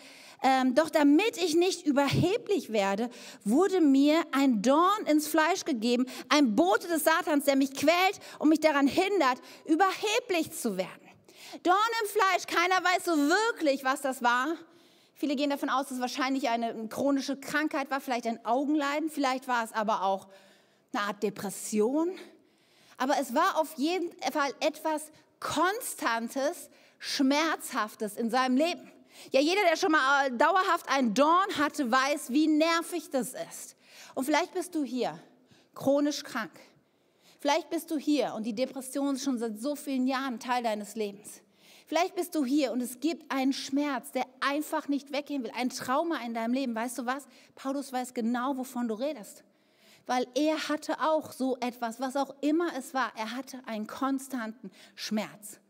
[0.45, 3.09] ähm, doch damit ich nicht überheblich werde,
[3.45, 8.51] wurde mir ein Dorn ins Fleisch gegeben, ein Bote des Satans, der mich quält und
[8.51, 10.91] mich daran hindert, überheblich zu werden.
[11.63, 14.49] Dorn im Fleisch, keiner weiß so wirklich, was das war.
[15.15, 19.49] Viele gehen davon aus, dass es wahrscheinlich eine chronische Krankheit war, vielleicht ein Augenleiden, vielleicht
[19.49, 20.29] war es aber auch
[20.93, 22.11] eine Art Depression.
[22.99, 28.91] Aber es war auf jeden Fall etwas Konstantes, Schmerzhaftes in seinem Leben.
[29.31, 33.77] Ja, jeder, der schon mal äh, dauerhaft einen Dorn hatte, weiß, wie nervig das ist.
[34.15, 35.19] Und vielleicht bist du hier,
[35.75, 36.53] chronisch krank.
[37.41, 40.95] Vielleicht bist du hier und die Depression ist schon seit so vielen Jahren Teil deines
[40.95, 41.43] Lebens.
[41.87, 45.69] Vielleicht bist du hier und es gibt einen Schmerz, der einfach nicht weggehen will, ein
[45.69, 46.75] Trauma in deinem Leben.
[46.75, 47.27] Weißt du was?
[47.55, 49.45] Paulus weiß genau, wovon du redest.
[50.07, 53.13] Weil er hatte auch so etwas, was auch immer es war.
[53.17, 55.61] Er hatte einen konstanten Schmerz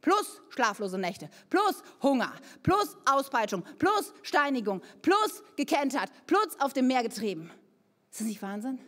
[0.00, 2.32] plus schlaflose Nächte, plus Hunger,
[2.62, 7.50] plus Auspeitschung, plus Steinigung, plus gekentert, plus auf dem Meer getrieben.
[8.10, 8.78] Ist das nicht Wahnsinn?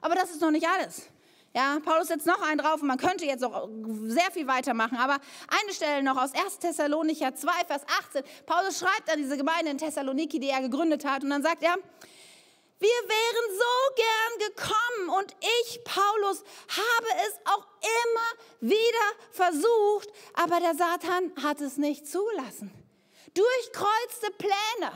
[0.00, 1.08] Aber das ist noch nicht alles.
[1.54, 3.68] Ja, Paulus setzt noch einen drauf und man könnte jetzt auch
[4.04, 4.98] sehr viel weitermachen.
[4.98, 5.18] Aber
[5.62, 6.58] eine Stelle noch aus 1.
[6.58, 8.22] Thessalonicher 2, Vers 18.
[8.46, 11.24] Paulus schreibt an diese Gemeinde in Thessaloniki, die er gegründet hat.
[11.24, 11.76] Und dann sagt er,
[12.80, 20.60] wir wären so gern gekommen und ich, Paulus, habe es auch immer wieder versucht, aber
[20.60, 22.72] der Satan hat es nicht zugelassen.
[23.34, 24.92] Durchkreuzte Pläne.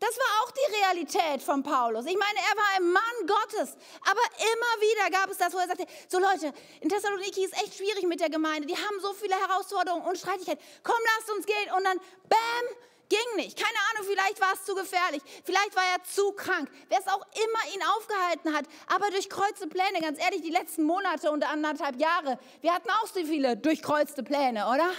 [0.00, 2.06] Das war auch die Realität von Paulus.
[2.06, 5.66] Ich meine, er war ein Mann Gottes, aber immer wieder gab es das, wo er
[5.66, 9.34] sagte, so Leute, in Thessaloniki ist echt schwierig mit der Gemeinde, die haben so viele
[9.34, 10.64] Herausforderungen und Streitigkeiten.
[10.82, 11.98] Komm, lasst uns gehen und dann,
[12.30, 12.76] bam,
[13.10, 13.58] ging nicht.
[13.58, 17.26] Keine Ahnung, vielleicht war es zu gefährlich, vielleicht war er zu krank, wer es auch
[17.34, 18.64] immer ihn aufgehalten hat.
[18.86, 23.22] Aber durchkreuzte Pläne, ganz ehrlich, die letzten Monate und anderthalb Jahre, wir hatten auch so
[23.24, 24.90] viele durchkreuzte Pläne, oder?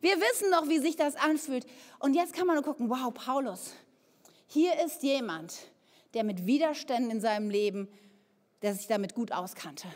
[0.00, 1.66] Wir wissen doch, wie sich das anfühlt.
[1.98, 3.72] Und jetzt kann man nur gucken, wow, Paulus,
[4.46, 5.54] hier ist jemand,
[6.14, 7.88] der mit Widerständen in seinem Leben,
[8.62, 9.88] der sich damit gut auskannte.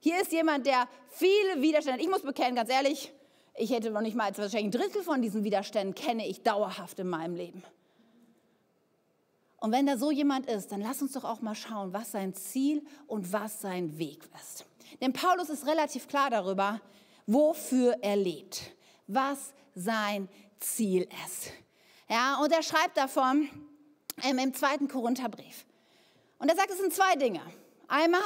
[0.00, 3.12] Hier ist jemand, der viele Widerstände, ich muss bekennen, ganz ehrlich,
[3.56, 6.98] ich hätte noch nicht mal als wahrscheinlich ein Drittel von diesen Widerständen kenne ich dauerhaft
[6.98, 7.62] in meinem Leben.
[9.58, 12.34] Und wenn da so jemand ist, dann lass uns doch auch mal schauen, was sein
[12.34, 14.64] Ziel und was sein Weg ist.
[15.00, 16.80] Denn Paulus ist relativ klar darüber,
[17.26, 18.62] wofür er lebt,
[19.06, 20.28] was sein
[20.60, 21.52] Ziel ist.
[22.08, 23.48] Ja, und er schreibt davon
[24.22, 25.64] ähm, im zweiten Korintherbrief.
[26.38, 27.40] Und er sagt, es sind zwei Dinge.
[27.88, 28.20] Einmal,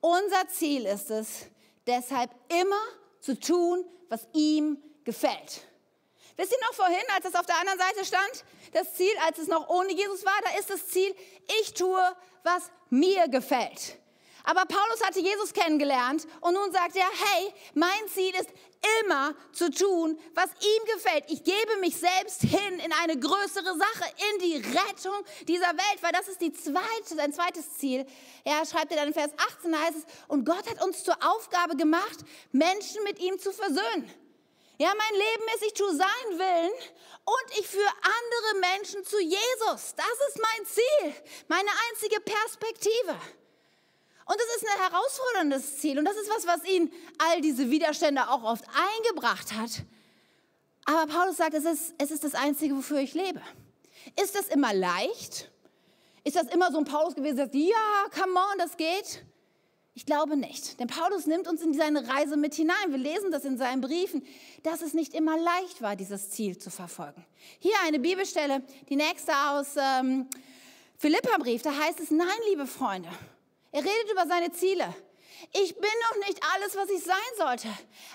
[0.00, 1.46] unser Ziel ist es,
[1.86, 5.62] deshalb immer zu tun, was ihm gefällt.
[6.36, 8.44] Wisst ihr noch vorhin, als es auf der anderen Seite stand?
[8.72, 11.14] Das Ziel, als es noch ohne Jesus war, da ist das Ziel,
[11.62, 12.02] ich tue,
[12.42, 13.98] was mir gefällt.
[14.44, 18.50] Aber Paulus hatte Jesus kennengelernt und nun sagt er, hey, mein Ziel ist
[19.00, 21.24] immer zu tun, was ihm gefällt.
[21.28, 26.12] Ich gebe mich selbst hin in eine größere Sache, in die Rettung dieser Welt, weil
[26.12, 28.06] das ist die zweite, sein zweites Ziel.
[28.44, 31.76] Er schreibt er dann in Vers 18 heißt es, und Gott hat uns zur Aufgabe
[31.76, 32.18] gemacht,
[32.52, 34.12] Menschen mit ihm zu versöhnen.
[34.76, 36.72] Ja, mein Leben ist, ich tue seinen Willen
[37.24, 39.94] und ich führe andere Menschen zu Jesus.
[39.96, 41.14] Das ist mein Ziel,
[41.48, 43.16] meine einzige Perspektive.
[44.26, 48.28] Und das ist ein herausforderndes Ziel und das ist was, was ihn all diese Widerstände
[48.28, 49.84] auch oft eingebracht hat.
[50.86, 53.40] Aber Paulus sagt, es ist, es ist das Einzige, wofür ich lebe.
[54.22, 55.50] Ist das immer leicht?
[56.24, 59.24] Ist das immer so ein Paulus gewesen, der sagt, ja, come on, das geht?
[59.96, 60.80] Ich glaube nicht.
[60.80, 62.90] Denn Paulus nimmt uns in seine Reise mit hinein.
[62.90, 64.26] Wir lesen das in seinen Briefen,
[64.64, 67.24] dass es nicht immer leicht war, dieses Ziel zu verfolgen.
[67.60, 70.26] Hier eine Bibelstelle, die nächste aus ähm,
[70.98, 71.62] Philippa-Brief.
[71.62, 73.08] Da heißt es, nein, liebe Freunde,
[73.74, 74.94] er redet über seine Ziele.
[75.52, 77.66] Ich bin noch nicht alles, was ich sein sollte.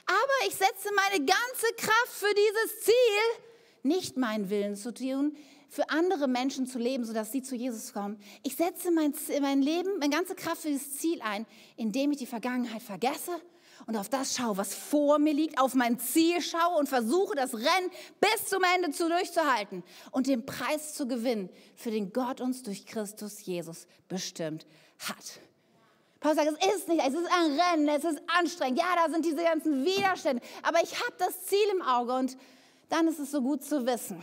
[0.06, 3.44] Aber ich setze meine ganze Kraft für dieses Ziel,
[3.84, 5.36] nicht meinen Willen zu tun,
[5.68, 8.22] für andere Menschen zu leben, sodass sie zu Jesus kommen.
[8.44, 11.46] Ich setze mein, mein Leben, meine ganze Kraft für dieses Ziel ein,
[11.76, 13.42] indem ich die Vergangenheit vergesse
[13.86, 17.54] und auf das schaue, was vor mir liegt, auf mein Ziel schaue und versuche, das
[17.54, 17.92] Rennen
[18.22, 22.86] bis zum Ende zu durchzuhalten und den Preis zu gewinnen, für den Gott uns durch
[22.86, 24.66] Christus Jesus bestimmt
[25.00, 25.42] hat.
[26.20, 28.80] Paulus sagt, es ist nicht, es ist ein Rennen, es ist anstrengend.
[28.80, 30.42] Ja, da sind diese ganzen Widerstände.
[30.64, 32.38] Aber ich habe das Ziel im Auge und
[32.90, 34.22] dann ist es so gut zu wissen,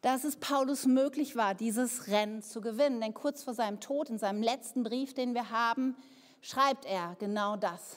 [0.00, 3.00] dass es Paulus möglich war, dieses Rennen zu gewinnen.
[3.00, 5.96] Denn kurz vor seinem Tod, in seinem letzten Brief, den wir haben,
[6.40, 7.96] schreibt er genau das.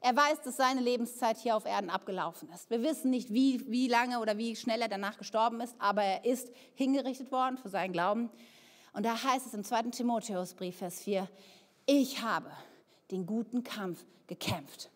[0.00, 2.68] Er weiß, dass seine Lebenszeit hier auf Erden abgelaufen ist.
[2.68, 6.24] Wir wissen nicht, wie, wie lange oder wie schnell er danach gestorben ist, aber er
[6.24, 8.28] ist hingerichtet worden für seinen Glauben.
[8.92, 9.82] Und da heißt es im 2.
[9.84, 11.28] Timotheusbrief, Vers 4,
[11.86, 12.50] ich habe
[13.10, 14.90] den guten Kampf gekämpft,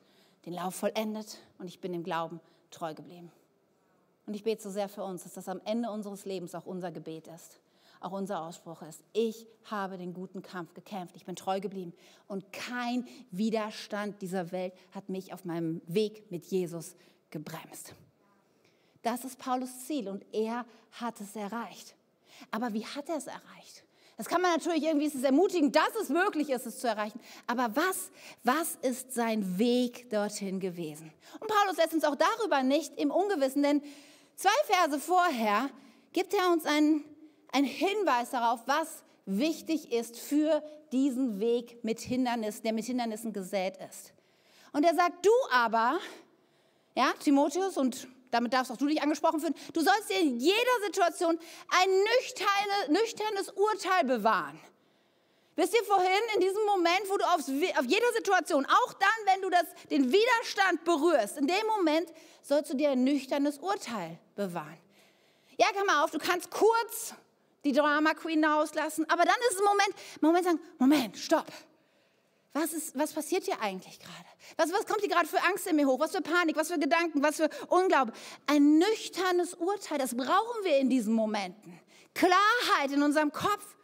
[0.44, 3.30] den Lauf vollendet und ich bin dem Glauben treu geblieben.
[4.26, 6.90] Und ich bete so sehr für uns, dass das am Ende unseres Lebens auch unser
[6.90, 7.60] Gebet ist,
[8.00, 9.02] auch unser Ausspruch ist.
[9.12, 11.92] Ich habe den guten Kampf gekämpft, ich bin treu geblieben
[12.26, 16.96] und kein Widerstand dieser Welt hat mich auf meinem Weg mit Jesus
[17.30, 17.94] gebremst.
[19.02, 21.94] Das ist Paulus Ziel und er hat es erreicht.
[22.50, 23.84] Aber wie hat er es erreicht?
[24.16, 27.20] Das kann man natürlich irgendwie, es ermutigend, dass es möglich ist, es zu erreichen.
[27.46, 28.10] Aber was,
[28.44, 31.12] was ist sein Weg dorthin gewesen?
[31.38, 33.82] Und Paulus lässt uns auch darüber nicht im Ungewissen, denn
[34.36, 35.68] zwei Verse vorher
[36.12, 37.04] gibt er uns einen,
[37.52, 43.76] einen Hinweis darauf, was wichtig ist für diesen Weg mit Hindernissen, der mit Hindernissen gesät
[43.90, 44.14] ist.
[44.72, 45.98] Und er sagt, du aber,
[46.94, 50.80] ja, Timotheus und damit darfst auch du dich angesprochen fühlen, du sollst dir in jeder
[50.84, 54.60] Situation ein nüchterne, nüchternes Urteil bewahren.
[55.56, 59.40] Wisst ihr vorhin, in diesem Moment, wo du aufs, auf jeder Situation, auch dann, wenn
[59.40, 64.78] du das, den Widerstand berührst, in dem Moment sollst du dir ein nüchternes Urteil bewahren.
[65.58, 67.14] Ja, komm mal auf, du kannst kurz
[67.64, 71.46] die Drama Queen rauslassen, aber dann ist es ein Moment, Moment sagen, Moment, stopp.
[72.52, 74.26] Was, ist, was passiert hier eigentlich gerade?
[74.56, 75.98] Was, was kommt hier gerade für Angst in mir hoch?
[75.98, 78.12] Was für Panik, was für Gedanken, was für Unglaube?
[78.46, 81.78] Ein nüchternes Urteil, das brauchen wir in diesen Momenten.
[82.14, 83.76] Klarheit in unserem Kopf.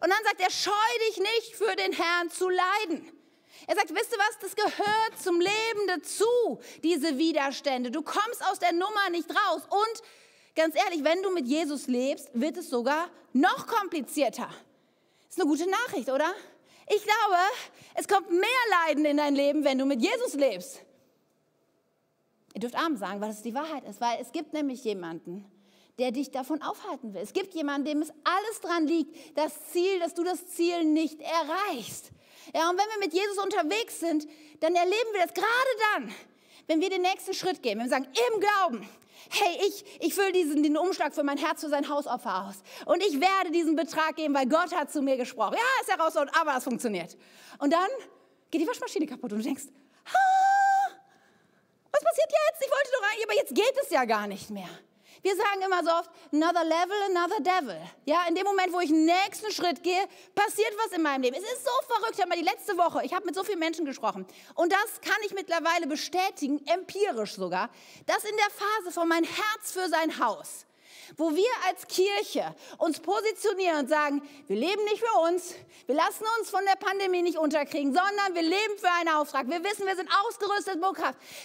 [0.00, 0.72] Und dann sagt er, scheu
[1.08, 3.12] dich nicht für den Herrn zu leiden.
[3.66, 7.90] Er sagt, wisst ihr was, das gehört zum Leben dazu, diese Widerstände.
[7.90, 9.62] Du kommst aus der Nummer nicht raus.
[9.68, 10.02] Und
[10.54, 14.48] ganz ehrlich, wenn du mit Jesus lebst, wird es sogar noch komplizierter.
[15.28, 16.34] Ist eine gute Nachricht, oder?
[16.94, 17.38] Ich glaube,
[17.94, 18.48] es kommt mehr
[18.86, 20.80] Leiden in dein Leben, wenn du mit Jesus lebst.
[22.54, 25.44] Ihr dürft Amen sagen, weil es die Wahrheit ist, weil es gibt nämlich jemanden,
[25.98, 27.20] der dich davon aufhalten will.
[27.20, 31.20] Es gibt jemanden, dem es alles dran liegt, das Ziel, dass du das Ziel nicht
[31.20, 32.10] erreichst.
[32.54, 34.26] Ja, und wenn wir mit Jesus unterwegs sind,
[34.60, 35.46] dann erleben wir das gerade
[35.94, 36.14] dann,
[36.66, 38.88] wenn wir den nächsten Schritt gehen, wenn wir sagen, im Glauben,
[39.30, 42.56] hey, ich, ich fülle diesen, den Umschlag für mein Herz für sein Hausopfer aus.
[42.86, 45.54] Und ich werde diesen Betrag geben, weil Gott hat zu mir gesprochen.
[45.54, 47.16] Ja, ist herausfordernd, aber es funktioniert.
[47.58, 47.88] Und dann
[48.50, 49.64] geht die Waschmaschine kaputt und du denkst,
[50.06, 50.90] ah,
[51.92, 52.62] was passiert jetzt?
[52.62, 54.68] Ich wollte doch eigentlich, aber jetzt geht es ja gar nicht mehr.
[55.22, 57.80] Wir sagen immer so oft, another level, another devil.
[58.04, 61.36] Ja, in dem Moment, wo ich den nächsten Schritt gehe, passiert was in meinem Leben.
[61.36, 62.18] Es ist so verrückt.
[62.18, 64.26] Ich mal die letzte Woche, ich habe mit so vielen Menschen gesprochen.
[64.54, 67.70] Und das kann ich mittlerweile bestätigen, empirisch sogar,
[68.06, 70.66] dass in der Phase von mein Herz für sein Haus,
[71.16, 75.54] wo wir als Kirche uns positionieren und sagen, wir leben nicht für uns,
[75.86, 79.48] wir lassen uns von der Pandemie nicht unterkriegen, sondern wir leben für einen Auftrag.
[79.48, 80.88] Wir wissen, wir sind ausgerüstet mit.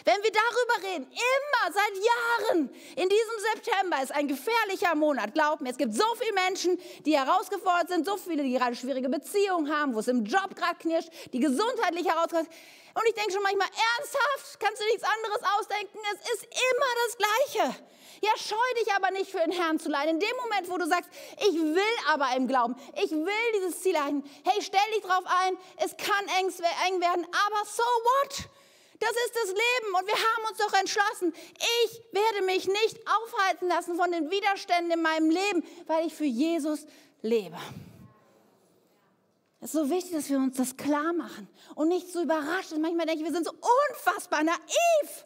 [0.06, 5.62] Wenn wir darüber reden, immer seit Jahren, in diesem September ist ein gefährlicher Monat, glaub
[5.62, 9.71] mir, es gibt so viele Menschen, die herausgefordert sind, so viele, die gerade schwierige Beziehungen
[9.71, 12.49] haben, wo es im Job gerade knirscht, die gesundheitlich herausgefordert sind.
[12.95, 15.97] Und ich denke schon manchmal, ernsthaft, kannst du nichts anderes ausdenken?
[16.13, 17.76] Es ist immer das Gleiche.
[18.24, 20.12] Ja, scheu dich aber nicht für den Herrn zu leiden.
[20.12, 21.10] In dem Moment, wo du sagst,
[21.46, 24.24] ich will aber im Glauben, ich will dieses Ziel erreichen.
[24.46, 28.50] Hey, stell dich drauf ein, es kann eng werden, aber so what?
[29.02, 31.34] Das ist das Leben und wir haben uns doch entschlossen,
[31.84, 36.24] ich werde mich nicht aufhalten lassen von den Widerständen in meinem Leben, weil ich für
[36.24, 36.86] Jesus
[37.22, 37.58] lebe.
[39.60, 42.72] Es ist so wichtig, dass wir uns das klar machen und nicht so überrascht.
[42.78, 43.54] Manchmal denke ich, wir sind so
[43.90, 45.26] unfassbar naiv.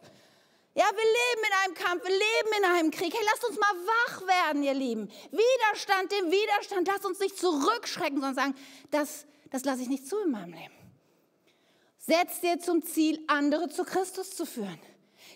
[0.77, 3.11] Ja, wir leben in einem Kampf, wir leben in einem Krieg.
[3.11, 5.09] Hey, lasst uns mal wach werden, ihr Lieben.
[5.31, 8.55] Widerstand, dem Widerstand, lasst uns nicht zurückschrecken, sondern sagen,
[8.91, 10.75] das, das lasse ich nicht zu in meinem Leben.
[11.97, 14.79] Setz dir zum Ziel, andere zu Christus zu führen.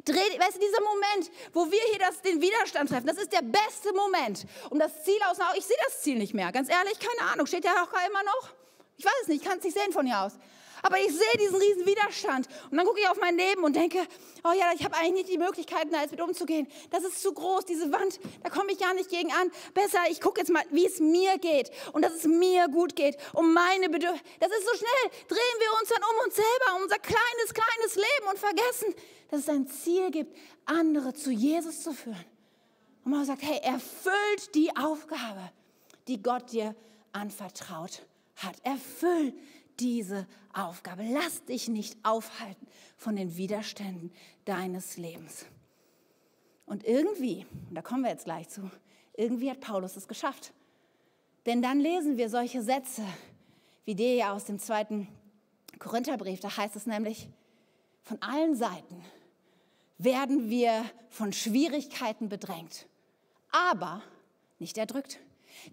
[0.05, 3.41] Dreh, weißt du, dieser Moment, wo wir hier das, den Widerstand treffen, das ist der
[3.41, 5.37] beste Moment, um das Ziel aus.
[5.57, 7.47] Ich sehe das Ziel nicht mehr, ganz ehrlich, keine Ahnung.
[7.47, 8.51] Steht ja auch immer noch?
[8.95, 10.33] Ich weiß es nicht, ich kann es nicht sehen von hier aus.
[10.83, 12.47] Aber ich sehe diesen riesen Widerstand.
[12.69, 13.99] Und dann gucke ich auf mein Leben und denke,
[14.43, 16.67] oh ja, ich habe eigentlich nicht die Möglichkeiten, da jetzt mit umzugehen.
[16.89, 19.51] Das ist zu groß, diese Wand, da komme ich gar nicht gegen an.
[19.73, 23.17] Besser, ich gucke jetzt mal, wie es mir geht und dass es mir gut geht,
[23.33, 24.23] um meine Bedürfnisse.
[24.39, 25.11] Das ist so schnell.
[25.27, 28.95] Drehen wir uns dann um uns selber, um unser kleines, kleines Leben und vergessen,
[29.29, 32.25] dass es ein Ziel gibt, andere zu Jesus zu führen.
[33.03, 35.51] Und man sagt, hey, erfüllt die Aufgabe,
[36.07, 36.75] die Gott dir
[37.13, 38.03] anvertraut
[38.35, 38.55] hat.
[38.63, 39.33] Erfüll
[39.79, 41.03] diese Aufgabe.
[41.11, 44.11] Lass dich nicht aufhalten von den Widerständen
[44.45, 45.45] deines Lebens.
[46.65, 48.69] Und irgendwie, und da kommen wir jetzt gleich zu,
[49.13, 50.53] irgendwie hat Paulus es geschafft.
[51.45, 53.03] Denn dann lesen wir solche Sätze
[53.85, 55.07] wie der hier aus dem zweiten
[55.79, 56.39] Korintherbrief.
[56.39, 57.27] Da heißt es nämlich,
[58.03, 59.03] von allen Seiten
[59.97, 62.87] werden wir von Schwierigkeiten bedrängt,
[63.51, 64.01] aber
[64.59, 65.19] nicht erdrückt.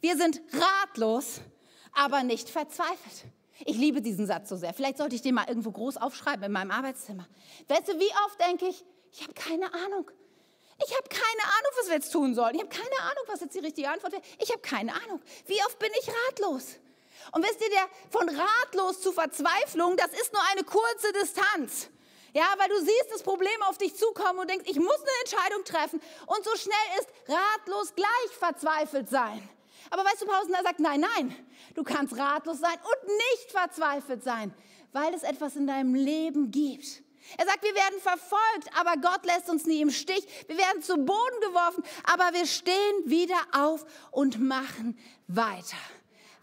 [0.00, 1.40] Wir sind ratlos,
[1.92, 3.24] aber nicht verzweifelt.
[3.64, 4.72] Ich liebe diesen Satz so sehr.
[4.72, 7.26] Vielleicht sollte ich den mal irgendwo groß aufschreiben in meinem Arbeitszimmer.
[7.66, 10.10] Weißt du, wie oft denke ich, ich habe keine Ahnung.
[10.86, 12.54] Ich habe keine Ahnung, was wir jetzt tun sollen.
[12.54, 14.22] Ich habe keine Ahnung, was jetzt die richtige Antwort ist.
[14.38, 15.20] Ich habe keine Ahnung.
[15.46, 16.76] Wie oft bin ich ratlos?
[17.32, 21.90] Und wisst ihr, der von ratlos zu Verzweiflung, das ist nur eine kurze Distanz.
[22.32, 25.64] Ja, weil du siehst das Problem auf dich zukommen und denkst, ich muss eine Entscheidung
[25.64, 26.00] treffen.
[26.26, 29.48] Und so schnell ist ratlos gleich verzweifelt sein.
[29.90, 31.34] Aber weißt du, Pausner sagt, nein, nein,
[31.74, 34.54] du kannst ratlos sein und nicht verzweifelt sein,
[34.92, 37.02] weil es etwas in deinem Leben gibt.
[37.36, 40.26] Er sagt, wir werden verfolgt, aber Gott lässt uns nie im Stich.
[40.46, 45.76] Wir werden zu Boden geworfen, aber wir stehen wieder auf und machen weiter.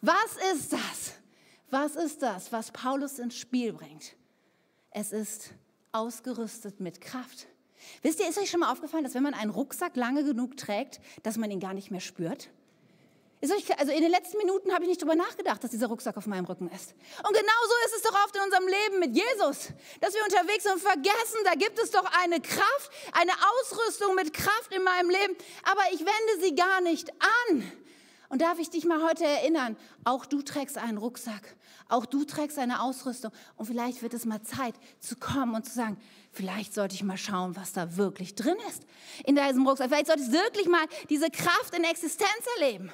[0.02, 1.14] Was ist das?
[1.72, 4.16] Was ist das, was Paulus ins Spiel bringt?
[4.92, 5.50] Es ist
[5.92, 7.48] ausgerüstet mit Kraft.
[8.02, 11.00] Wisst ihr, ist euch schon mal aufgefallen, dass wenn man einen Rucksack lange genug trägt,
[11.24, 12.50] dass man ihn gar nicht mehr spürt?
[13.78, 16.46] Also in den letzten Minuten habe ich nicht darüber nachgedacht, dass dieser Rucksack auf meinem
[16.46, 16.94] Rücken ist.
[17.20, 19.70] Und genauso ist es doch oft in unserem Leben mit Jesus,
[20.02, 24.34] dass wir unterwegs sind und vergessen, da gibt es doch eine Kraft, eine Ausrüstung mit
[24.34, 27.12] Kraft in meinem Leben, aber ich wende sie gar nicht
[27.50, 27.72] an.
[28.30, 31.56] Und darf ich dich mal heute erinnern, auch du trägst einen Rucksack,
[31.88, 35.74] auch du trägst eine Ausrüstung und vielleicht wird es mal Zeit zu kommen und zu
[35.74, 35.98] sagen,
[36.32, 38.84] vielleicht sollte ich mal schauen, was da wirklich drin ist
[39.26, 39.90] in diesem Rucksack.
[39.90, 42.92] Vielleicht sollte ich wirklich mal diese Kraft in Existenz erleben.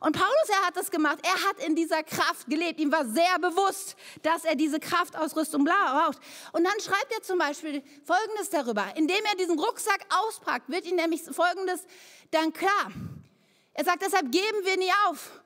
[0.00, 1.18] Und Paulus, er hat das gemacht.
[1.22, 2.80] Er hat in dieser Kraft gelebt.
[2.80, 6.18] Ihm war sehr bewusst, dass er diese Kraftausrüstung braucht.
[6.52, 8.84] Und dann schreibt er zum Beispiel Folgendes darüber.
[8.96, 11.86] Indem er diesen Rucksack auspackt, wird ihm nämlich Folgendes
[12.30, 12.90] dann klar.
[13.72, 15.40] Er sagt, deshalb geben wir nie auf.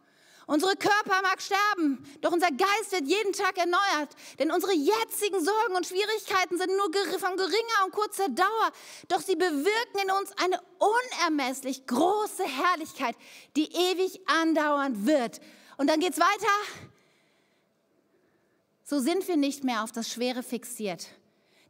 [0.48, 4.16] Unsere Körper mag sterben, doch unser Geist wird jeden Tag erneuert.
[4.38, 8.72] Denn unsere jetzigen Sorgen und Schwierigkeiten sind nur von geringer und kurzer Dauer.
[9.08, 13.14] Doch sie bewirken in uns eine unermesslich große Herrlichkeit,
[13.56, 15.42] die ewig andauern wird.
[15.76, 16.82] Und dann geht's weiter.
[18.84, 21.08] So sind wir nicht mehr auf das Schwere fixiert,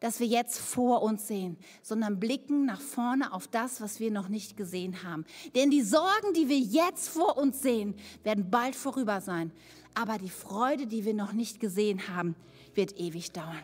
[0.00, 4.28] das wir jetzt vor uns sehen, sondern blicken nach vorne auf das, was wir noch
[4.28, 5.24] nicht gesehen haben.
[5.54, 9.52] Denn die Sorgen, die wir jetzt vor uns sehen, werden bald vorüber sein.
[9.94, 12.36] Aber die Freude, die wir noch nicht gesehen haben,
[12.74, 13.62] wird ewig dauern.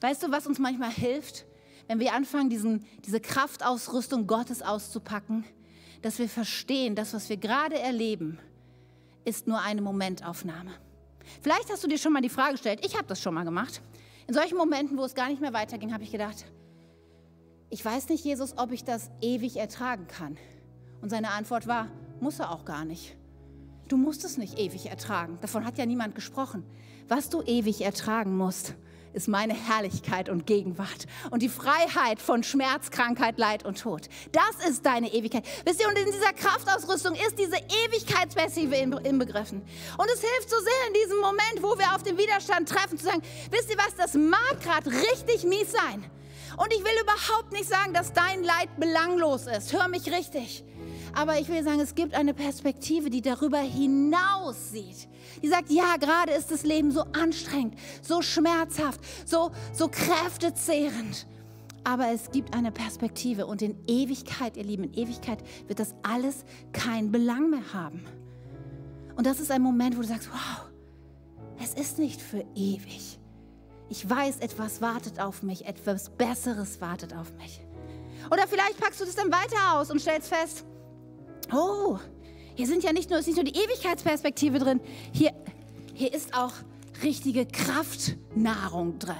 [0.00, 1.46] Weißt du, was uns manchmal hilft,
[1.86, 5.44] wenn wir anfangen, diesen, diese Kraftausrüstung Gottes auszupacken?
[6.02, 8.38] Dass wir verstehen, das, was wir gerade erleben,
[9.24, 10.72] ist nur eine Momentaufnahme.
[11.42, 13.80] Vielleicht hast du dir schon mal die Frage gestellt, ich habe das schon mal gemacht.
[14.30, 16.44] In solchen Momenten, wo es gar nicht mehr weiterging, habe ich gedacht,
[17.68, 20.36] ich weiß nicht, Jesus, ob ich das ewig ertragen kann.
[21.00, 21.88] Und seine Antwort war,
[22.20, 23.16] muss er auch gar nicht.
[23.88, 25.38] Du musst es nicht ewig ertragen.
[25.40, 26.62] Davon hat ja niemand gesprochen.
[27.08, 28.76] Was du ewig ertragen musst,
[29.12, 34.08] ist meine Herrlichkeit und Gegenwart und die Freiheit von Schmerz, Krankheit, Leid und Tod.
[34.32, 35.44] Das ist deine Ewigkeit.
[35.64, 39.62] Wisst ihr, und in dieser Kraftausrüstung ist diese Ewigkeitsperspektive inbegriffen.
[39.98, 43.04] Und es hilft so sehr in diesem Moment, wo wir auf den Widerstand treffen, zu
[43.04, 46.04] sagen, wisst ihr was, das mag gerade richtig mies sein.
[46.56, 49.72] Und ich will überhaupt nicht sagen, dass dein Leid belanglos ist.
[49.72, 50.64] Hör mich richtig.
[51.14, 55.08] Aber ich will sagen, es gibt eine Perspektive, die darüber hinaus sieht.
[55.42, 61.26] Die sagt, ja, gerade ist das Leben so anstrengend, so schmerzhaft, so, so kräftezehrend.
[61.84, 66.44] Aber es gibt eine Perspektive und in Ewigkeit, ihr Lieben, in Ewigkeit wird das alles
[66.72, 68.04] keinen Belang mehr haben.
[69.16, 70.70] Und das ist ein Moment, wo du sagst, wow,
[71.62, 73.18] es ist nicht für ewig.
[73.88, 77.60] Ich weiß, etwas wartet auf mich, etwas Besseres wartet auf mich.
[78.30, 80.64] Oder vielleicht packst du das dann weiter aus und stellst fest,
[81.52, 81.98] oh,
[82.54, 84.80] hier sind ja nicht nur, ist nicht nur die Ewigkeitsperspektive drin,
[85.12, 85.32] hier,
[85.94, 86.52] hier ist auch
[87.02, 89.14] richtige Kraftnahrung drin.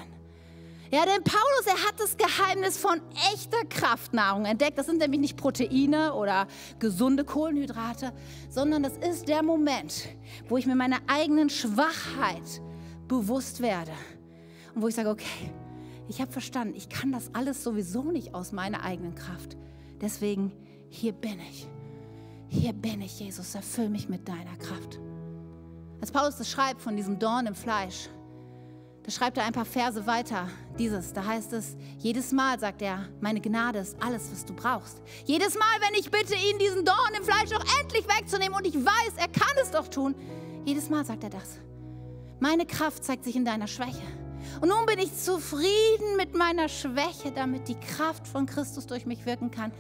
[0.93, 3.01] Ja, denn Paulus, er hat das Geheimnis von
[3.33, 4.77] echter Kraftnahrung entdeckt.
[4.77, 6.49] Das sind nämlich nicht Proteine oder
[6.81, 8.13] gesunde Kohlenhydrate,
[8.49, 10.09] sondern das ist der Moment,
[10.49, 12.61] wo ich mir meiner eigenen Schwachheit
[13.07, 13.93] bewusst werde
[14.75, 15.53] und wo ich sage, okay,
[16.09, 19.57] ich habe verstanden, ich kann das alles sowieso nicht aus meiner eigenen Kraft.
[20.01, 20.51] Deswegen,
[20.89, 21.69] hier bin ich.
[22.53, 24.99] Hier bin ich, Jesus, erfüll mich mit deiner Kraft.
[26.01, 28.09] Als Paulus das schreibt von diesem Dorn im Fleisch,
[29.05, 30.49] da schreibt er ein paar Verse weiter.
[30.77, 35.01] Dieses, da heißt es, jedes Mal sagt er, meine Gnade ist alles, was du brauchst.
[35.25, 38.75] Jedes Mal, wenn ich bitte, ihn diesen Dorn im Fleisch doch endlich wegzunehmen und ich
[38.75, 40.17] weiß, er kann es doch tun,
[40.65, 41.61] jedes Mal sagt er das.
[42.41, 44.03] Meine Kraft zeigt sich in deiner Schwäche.
[44.61, 49.27] Und nun bin ich zufrieden mit meiner Schwäche, damit die Kraft von Christus durch mich
[49.27, 49.73] wirken kann.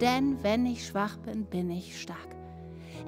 [0.00, 2.18] Denn wenn ich schwach bin, bin ich stark.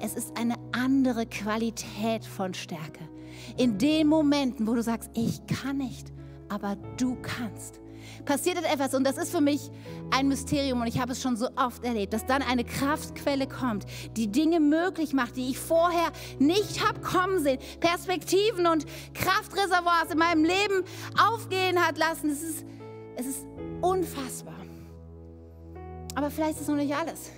[0.01, 3.07] Es ist eine andere Qualität von Stärke.
[3.57, 6.11] In den Momenten, wo du sagst, ich kann nicht,
[6.47, 7.81] aber du kannst
[8.25, 9.69] passiert etwas und das ist für mich
[10.11, 13.85] ein Mysterium und ich habe es schon so oft erlebt, dass dann eine Kraftquelle kommt,
[14.15, 17.59] die Dinge möglich macht, die ich vorher nicht habe kommen sehen.
[17.79, 20.83] Perspektiven und Kraftreservoirs in meinem Leben
[21.17, 22.29] aufgehen hat lassen.
[22.29, 22.65] Es ist,
[23.15, 23.45] es ist
[23.81, 24.55] unfassbar.
[26.15, 27.31] Aber vielleicht ist es noch nicht alles.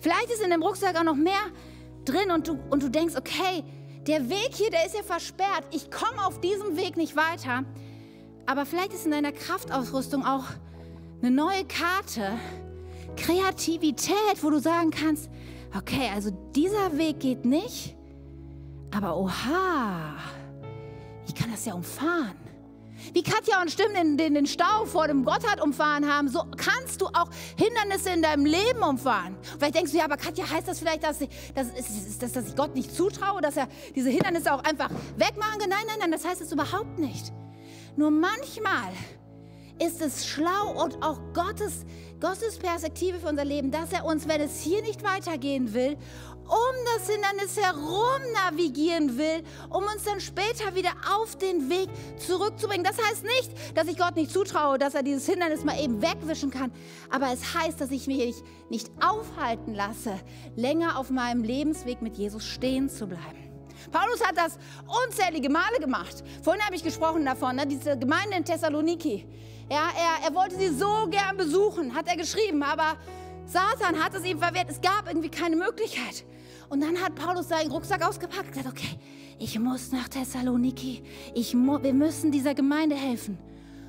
[0.00, 1.32] Vielleicht ist in dem Rucksack auch noch mehr
[2.04, 3.64] drin und du, und du denkst, okay,
[4.06, 5.64] der Weg hier, der ist ja versperrt.
[5.70, 7.64] Ich komme auf diesem Weg nicht weiter.
[8.48, 10.44] Aber vielleicht ist in deiner Kraftausrüstung auch
[11.20, 12.30] eine neue Karte,
[13.14, 15.28] Kreativität, wo du sagen kannst,
[15.76, 17.94] okay, also dieser Weg geht nicht,
[18.90, 20.16] aber oha,
[21.26, 22.38] ich kann das ja umfahren.
[23.12, 27.02] Wie Katja und Stimmen den, den, den Stau vor dem Gotthard umfahren haben, so kannst
[27.02, 27.28] du auch
[27.58, 29.36] Hindernisse in deinem Leben umfahren.
[29.58, 31.18] Vielleicht denkst du, ja, aber Katja, heißt das vielleicht, dass,
[31.54, 34.88] dass, dass, dass ich Gott nicht zutraue, dass er diese Hindernisse auch einfach
[35.18, 35.68] wegmachen kann?
[35.68, 37.30] Nein, nein, nein, das heißt es überhaupt nicht.
[37.98, 38.92] Nur manchmal
[39.84, 41.84] ist es schlau und auch Gottes
[42.20, 45.96] Gottes Perspektive für unser Leben, dass er uns, wenn es hier nicht weitergehen will,
[46.44, 51.88] um das Hindernis herum navigieren will, um uns dann später wieder auf den Weg
[52.18, 52.84] zurückzubringen.
[52.84, 56.52] Das heißt nicht, dass ich Gott nicht zutraue, dass er dieses Hindernis mal eben wegwischen
[56.52, 56.70] kann,
[57.10, 58.34] aber es heißt, dass ich mich
[58.70, 60.14] nicht aufhalten lasse,
[60.54, 63.47] länger auf meinem Lebensweg mit Jesus stehen zu bleiben.
[63.90, 64.58] Paulus hat das
[65.06, 66.22] unzählige Male gemacht.
[66.42, 67.66] Vorhin habe ich gesprochen davon, ne?
[67.66, 69.26] diese Gemeinde in Thessaloniki.
[69.70, 72.96] Ja, er, er wollte sie so gern besuchen, hat er geschrieben, aber
[73.44, 74.70] Satan hat es ihm verwehrt.
[74.70, 76.24] Es gab irgendwie keine Möglichkeit.
[76.68, 78.98] Und dann hat Paulus seinen Rucksack ausgepackt und gesagt, okay,
[79.38, 81.02] ich muss nach Thessaloniki.
[81.34, 83.38] Ich wir müssen dieser Gemeinde helfen.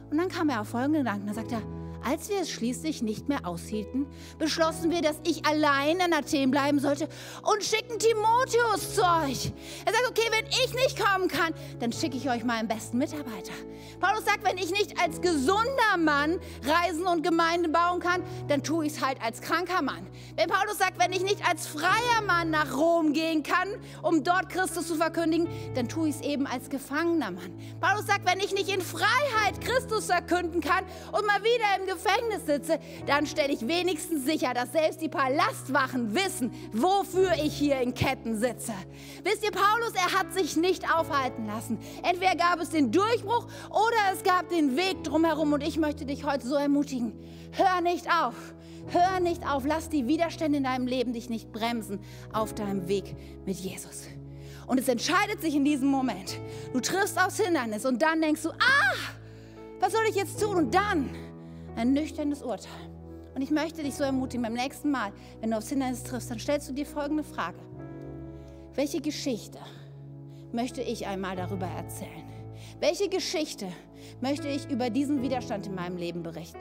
[0.09, 1.27] Und dann kam er auf folgenden Gedanken.
[1.27, 1.61] Da sagt er,
[2.03, 6.79] als wir es schließlich nicht mehr aushielten, beschlossen wir, dass ich allein in Athen bleiben
[6.79, 7.07] sollte
[7.43, 9.51] und schicken Timotheus zu euch.
[9.85, 13.53] Er sagt, okay, wenn ich nicht kommen kann, dann schicke ich euch meinen besten Mitarbeiter.
[13.99, 18.85] Paulus sagt, wenn ich nicht als gesunder Mann Reisen und Gemeinden bauen kann, dann tue
[18.85, 20.07] ich es halt als kranker Mann.
[20.35, 23.67] Wenn Paulus sagt, wenn ich nicht als freier Mann nach Rom gehen kann,
[24.01, 27.53] um dort Christus zu verkündigen, dann tue ich es eben als gefangener Mann.
[27.79, 32.45] Paulus sagt, wenn ich nicht in Freiheit Christus verkünden kann und mal wieder im Gefängnis
[32.45, 37.93] sitze, dann stelle ich wenigstens sicher, dass selbst die Palastwachen wissen, wofür ich hier in
[37.93, 38.73] Ketten sitze.
[39.23, 41.79] Wisst ihr, Paulus, er hat sich nicht aufhalten lassen.
[42.03, 45.53] Entweder gab es den Durchbruch oder es gab den Weg drumherum.
[45.53, 47.13] Und ich möchte dich heute so ermutigen.
[47.51, 48.35] Hör nicht auf.
[48.87, 49.63] Hör nicht auf.
[49.65, 51.99] Lass die Widerstände in deinem Leben dich nicht bremsen
[52.31, 53.15] auf deinem Weg
[53.45, 54.07] mit Jesus.
[54.67, 56.39] Und es entscheidet sich in diesem Moment.
[56.73, 58.95] Du triffst aufs Hindernis und dann denkst du, ah,
[59.79, 60.55] was soll ich jetzt tun?
[60.55, 61.09] Und dann
[61.75, 62.89] ein nüchternes Urteil.
[63.35, 66.39] Und ich möchte dich so ermutigen, beim nächsten Mal, wenn du aufs Hindernis triffst, dann
[66.39, 67.59] stellst du dir folgende Frage.
[68.75, 69.59] Welche Geschichte
[70.51, 72.23] möchte ich einmal darüber erzählen?
[72.79, 73.67] Welche Geschichte
[74.21, 76.59] möchte ich über diesen Widerstand in meinem Leben berichten?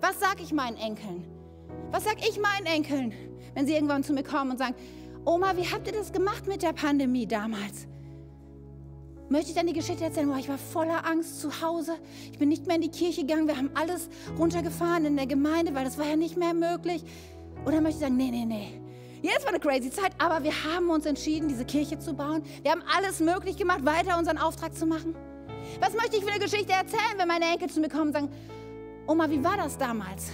[0.00, 1.24] Was sage ich meinen Enkeln?
[1.90, 3.12] Was sage ich meinen Enkeln,
[3.54, 4.74] wenn sie irgendwann zu mir kommen und sagen,
[5.24, 7.88] Oma, wie habt ihr das gemacht mit der Pandemie damals?
[9.28, 11.96] Möchte ich dann die Geschichte erzählen, boah, ich war voller Angst zu Hause.
[12.30, 13.48] Ich bin nicht mehr in die Kirche gegangen.
[13.48, 14.08] Wir haben alles
[14.38, 17.02] runtergefahren in der Gemeinde, weil das war ja nicht mehr möglich.
[17.64, 18.80] Oder möchte ich sagen, nee, nee, nee.
[19.22, 22.44] Jetzt war eine crazy Zeit, aber wir haben uns entschieden, diese Kirche zu bauen.
[22.62, 25.16] Wir haben alles möglich gemacht, weiter unseren Auftrag zu machen.
[25.80, 28.30] Was möchte ich für eine Geschichte erzählen, wenn meine Enkel zu mir kommen und sagen,
[29.08, 30.30] Oma, wie war das damals,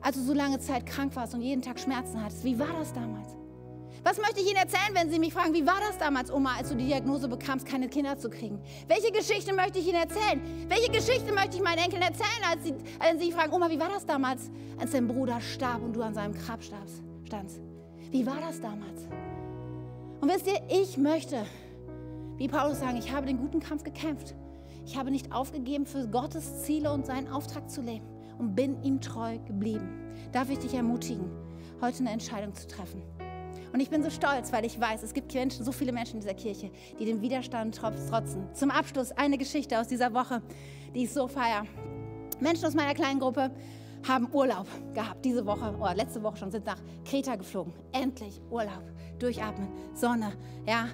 [0.00, 2.42] als du so lange Zeit krank warst und jeden Tag Schmerzen hattest?
[2.42, 3.36] Wie war das damals?
[4.06, 6.68] Was möchte ich Ihnen erzählen, wenn Sie mich fragen, wie war das damals, Oma, als
[6.68, 8.60] du die Diagnose bekamst, keine Kinder zu kriegen?
[8.86, 10.40] Welche Geschichte möchte ich Ihnen erzählen?
[10.68, 13.88] Welche Geschichte möchte ich meinen Enkeln erzählen, als Sie, als Sie fragen, Oma, wie war
[13.88, 14.48] das damals,
[14.78, 17.60] als dein Bruder starb und du an seinem Grab standst?
[18.12, 19.08] Wie war das damals?
[20.20, 21.44] Und wisst ihr, ich möchte,
[22.36, 24.36] wie Paulus sagen, ich habe den guten Kampf gekämpft.
[24.84, 28.06] Ich habe nicht aufgegeben, für Gottes Ziele und seinen Auftrag zu leben
[28.38, 30.14] und bin ihm treu geblieben.
[30.30, 31.28] Darf ich dich ermutigen,
[31.80, 33.02] heute eine Entscheidung zu treffen?
[33.76, 36.20] Und ich bin so stolz, weil ich weiß, es gibt Menschen, so viele Menschen in
[36.22, 38.48] dieser Kirche, die dem Widerstand trotzen.
[38.54, 40.40] Zum Abschluss eine Geschichte aus dieser Woche,
[40.94, 41.66] die ich so feier.
[42.40, 43.50] Menschen aus meiner kleinen Gruppe
[44.08, 47.74] haben Urlaub gehabt diese Woche oder letzte Woche schon, sind nach Kreta geflogen.
[47.92, 48.82] Endlich Urlaub,
[49.18, 50.32] durchatmen, Sonne,
[50.66, 50.86] ja.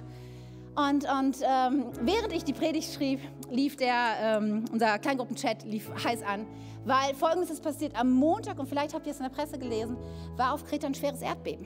[0.75, 6.21] Und, und ähm, während ich die Predigt schrieb, lief der, ähm, unser Kleingruppenchat lief heiß
[6.23, 6.45] an,
[6.83, 7.95] weil Folgendes ist passiert.
[7.97, 9.95] Am Montag, und vielleicht habt ihr es in der Presse gelesen,
[10.35, 11.65] war auf Kreta ein schweres Erdbeben.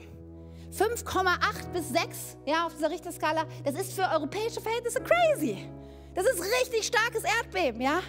[0.72, 5.68] 5,8 bis 6 ja, auf dieser Richterskala, das ist für europäische Verhältnisse crazy.
[6.14, 8.00] Das ist richtig starkes Erdbeben, ja.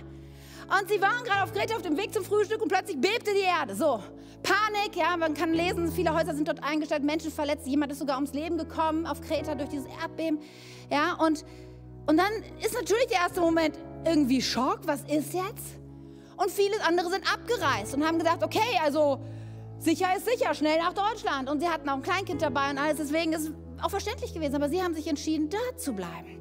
[0.69, 3.41] Und sie waren gerade auf Kreta auf dem Weg zum Frühstück und plötzlich bebte die
[3.41, 3.75] Erde.
[3.75, 4.03] So,
[4.43, 8.15] Panik, ja, man kann lesen, viele Häuser sind dort eingestellt, Menschen verletzt, jemand ist sogar
[8.15, 10.39] ums Leben gekommen auf Kreta durch dieses Erdbeben,
[10.91, 11.13] ja.
[11.13, 11.43] Und,
[12.07, 12.31] und dann
[12.63, 15.77] ist natürlich der erste Moment irgendwie Schock, was ist jetzt?
[16.37, 19.19] Und viele andere sind abgereist und haben gedacht, okay, also
[19.79, 21.49] Sicher ist sicher, schnell nach Deutschland.
[21.49, 22.97] Und sie hatten auch ein Kleinkind dabei und alles.
[22.97, 23.51] Deswegen ist es
[23.81, 24.55] auch verständlich gewesen.
[24.55, 26.37] Aber sie haben sich entschieden, da zu bleiben.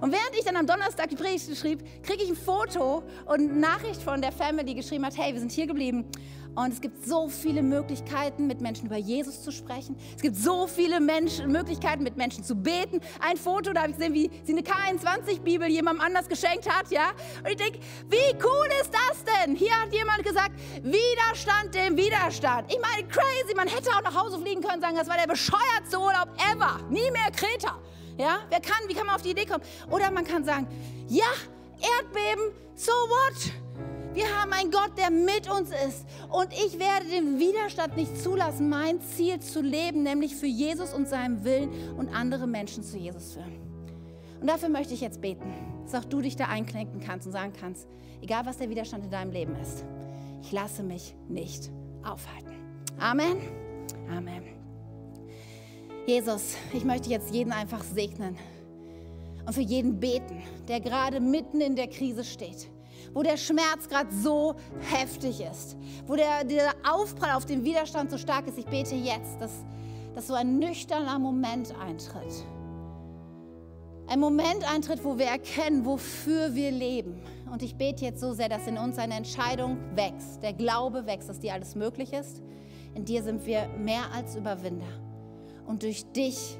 [0.00, 3.52] Und während ich dann am Donnerstag die Predigt schrieb, kriege ich ein Foto und eine
[3.52, 6.06] Nachricht von der Family, die geschrieben hat, hey, wir sind hier geblieben.
[6.54, 9.96] Und es gibt so viele Möglichkeiten, mit Menschen über Jesus zu sprechen.
[10.14, 13.00] Es gibt so viele Menschen, Möglichkeiten, mit Menschen zu beten.
[13.20, 16.90] Ein Foto, da habe ich gesehen, wie sie eine K21-Bibel jemandem anders geschenkt hat.
[16.90, 17.12] Ja?
[17.42, 17.78] Und ich denke,
[18.10, 19.56] wie cool ist das denn?
[19.56, 22.70] Hier hat jemand gesagt, Widerstand dem Widerstand.
[22.70, 25.26] Ich meine, crazy, man hätte auch nach Hause fliegen können und sagen, das war der
[25.26, 26.80] bescheuertste Urlaub ever.
[26.90, 27.78] Nie mehr Kreta.
[28.18, 29.64] Ja, wer kann, wie kann man auf die Idee kommen?
[29.90, 30.68] Oder man kann sagen,
[31.08, 31.24] ja,
[31.80, 33.61] Erdbeben, so what?
[34.14, 36.04] Wir haben einen Gott, der mit uns ist.
[36.30, 41.08] Und ich werde den Widerstand nicht zulassen, mein Ziel zu leben, nämlich für Jesus und
[41.08, 43.60] seinen Willen und andere Menschen zu Jesus führen.
[44.40, 45.52] Und dafür möchte ich jetzt beten,
[45.84, 47.86] dass auch du dich da einklinken kannst und sagen kannst,
[48.20, 49.84] egal was der Widerstand in deinem Leben ist,
[50.42, 51.70] ich lasse mich nicht
[52.02, 52.52] aufhalten.
[52.98, 53.36] Amen.
[54.10, 54.42] Amen.
[56.06, 58.36] Jesus, ich möchte jetzt jeden einfach segnen
[59.46, 62.68] und für jeden beten, der gerade mitten in der Krise steht,
[63.14, 65.76] wo der Schmerz gerade so heftig ist,
[66.06, 68.58] wo der, der Aufprall auf den Widerstand so stark ist.
[68.58, 69.52] Ich bete jetzt, dass,
[70.14, 72.44] dass so ein nüchterner Moment eintritt.
[74.08, 77.22] Ein Moment eintritt, wo wir erkennen, wofür wir leben.
[77.50, 81.28] Und ich bete jetzt so sehr, dass in uns eine Entscheidung wächst, der Glaube wächst,
[81.28, 82.42] dass dir alles möglich ist.
[82.94, 84.86] In dir sind wir mehr als Überwinder.
[85.66, 86.58] Und durch dich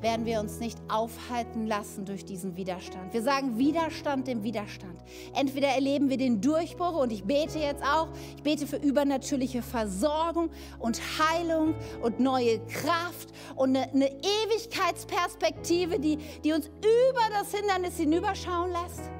[0.00, 3.12] werden wir uns nicht aufhalten lassen durch diesen Widerstand.
[3.12, 5.02] Wir sagen Widerstand dem Widerstand.
[5.34, 10.50] Entweder erleben wir den Durchbruch und ich bete jetzt auch, ich bete für übernatürliche Versorgung
[10.78, 17.96] und Heilung und neue Kraft und eine, eine Ewigkeitsperspektive, die, die uns über das Hindernis
[17.96, 19.10] hinüberschauen lässt.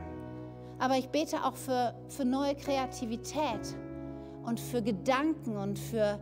[0.79, 3.75] Aber ich bete auch für, für neue Kreativität
[4.45, 6.21] und für Gedanken und für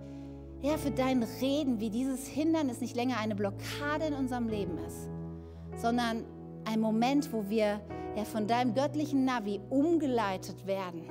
[0.62, 5.08] ja, für dein Reden, wie dieses Hindernis nicht länger eine Blockade in unserem Leben ist,
[5.76, 6.24] sondern
[6.64, 7.80] ein Moment, wo wir
[8.16, 11.02] ja, von deinem göttlichen Navi umgeleitet werden,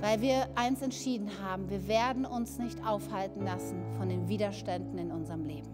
[0.00, 5.12] weil wir eins entschieden haben, wir werden uns nicht aufhalten lassen von den Widerständen in
[5.12, 5.68] unserem Leben.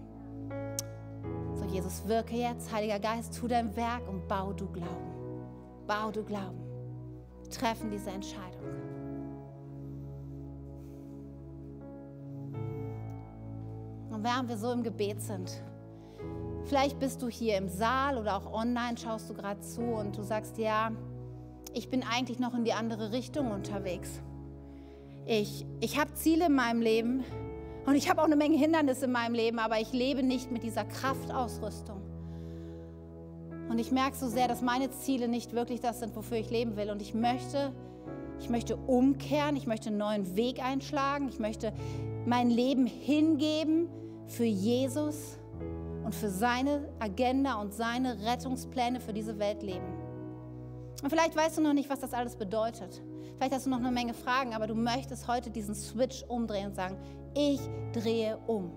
[1.54, 5.14] So, Jesus, wirke jetzt, Heiliger Geist, tu dein Werk und bau du Glauben.
[5.86, 6.60] Bau du Glauben.
[7.50, 8.85] Treffen diese Entscheidung.
[14.26, 15.62] Während wir so im Gebet sind,
[16.64, 20.22] vielleicht bist du hier im Saal oder auch online, schaust du gerade zu und du
[20.24, 20.90] sagst, ja,
[21.72, 24.20] ich bin eigentlich noch in die andere Richtung unterwegs.
[25.26, 27.22] Ich, ich habe Ziele in meinem Leben
[27.86, 30.64] und ich habe auch eine Menge Hindernisse in meinem Leben, aber ich lebe nicht mit
[30.64, 32.00] dieser Kraftausrüstung.
[33.68, 36.76] Und ich merke so sehr, dass meine Ziele nicht wirklich das sind, wofür ich leben
[36.76, 36.90] will.
[36.90, 37.72] Und ich möchte,
[38.40, 41.72] ich möchte umkehren, ich möchte einen neuen Weg einschlagen, ich möchte
[42.24, 43.88] mein Leben hingeben
[44.26, 45.38] für Jesus
[46.04, 49.86] und für seine Agenda und seine Rettungspläne für diese Welt leben.
[51.02, 53.02] Und vielleicht weißt du noch nicht, was das alles bedeutet.
[53.36, 56.74] Vielleicht hast du noch eine Menge Fragen, aber du möchtest heute diesen Switch umdrehen und
[56.74, 56.96] sagen,
[57.34, 57.60] ich
[57.92, 58.72] drehe um.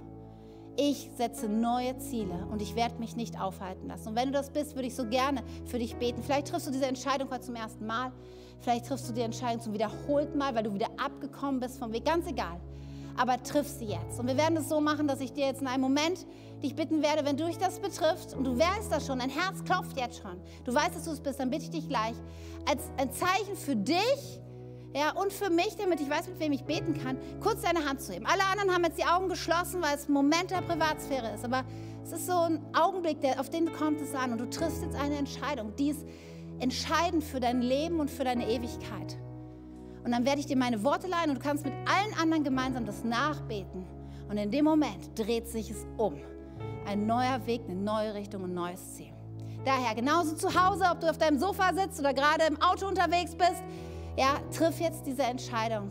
[0.75, 4.09] Ich setze neue Ziele und ich werde mich nicht aufhalten lassen.
[4.09, 6.21] Und wenn du das bist, würde ich so gerne für dich beten.
[6.23, 8.11] Vielleicht triffst du diese Entscheidung heute zum ersten Mal.
[8.59, 12.05] Vielleicht triffst du die Entscheidung zum wiederholten Mal, weil du wieder abgekommen bist vom Weg.
[12.05, 12.59] Ganz egal
[13.19, 14.17] aber triff sie jetzt.
[14.17, 16.25] Und wir werden es so machen, dass ich dir jetzt in einem Moment
[16.63, 19.61] dich bitten werde, wenn du dich das betrifft und du weißt das schon, dein Herz
[19.65, 22.15] klopft jetzt schon, du weißt, dass du es bist, dann bitte ich dich gleich
[22.65, 24.39] als ein Zeichen für dich
[24.93, 28.01] ja, und für mich, damit ich weiß, mit wem ich beten kann, kurz deine Hand
[28.01, 28.25] zu heben.
[28.25, 31.45] Alle anderen haben jetzt die Augen geschlossen, weil es ein Moment der Privatsphäre ist.
[31.45, 31.63] Aber
[32.03, 34.31] es ist so ein Augenblick, der, auf den kommt es an.
[34.31, 36.05] Und du triffst jetzt eine Entscheidung, die ist
[36.59, 39.17] entscheidend für dein Leben und für deine Ewigkeit.
[40.03, 42.85] Und dann werde ich dir meine Worte leihen und du kannst mit allen anderen gemeinsam
[42.85, 43.85] das nachbeten.
[44.29, 46.15] Und in dem Moment dreht sich es um.
[46.85, 49.11] Ein neuer Weg, eine neue Richtung, ein neues Ziel.
[49.65, 53.35] Daher, genauso zu Hause, ob du auf deinem Sofa sitzt oder gerade im Auto unterwegs
[53.35, 53.63] bist,
[54.17, 55.89] ja, triff jetzt diese Entscheidung.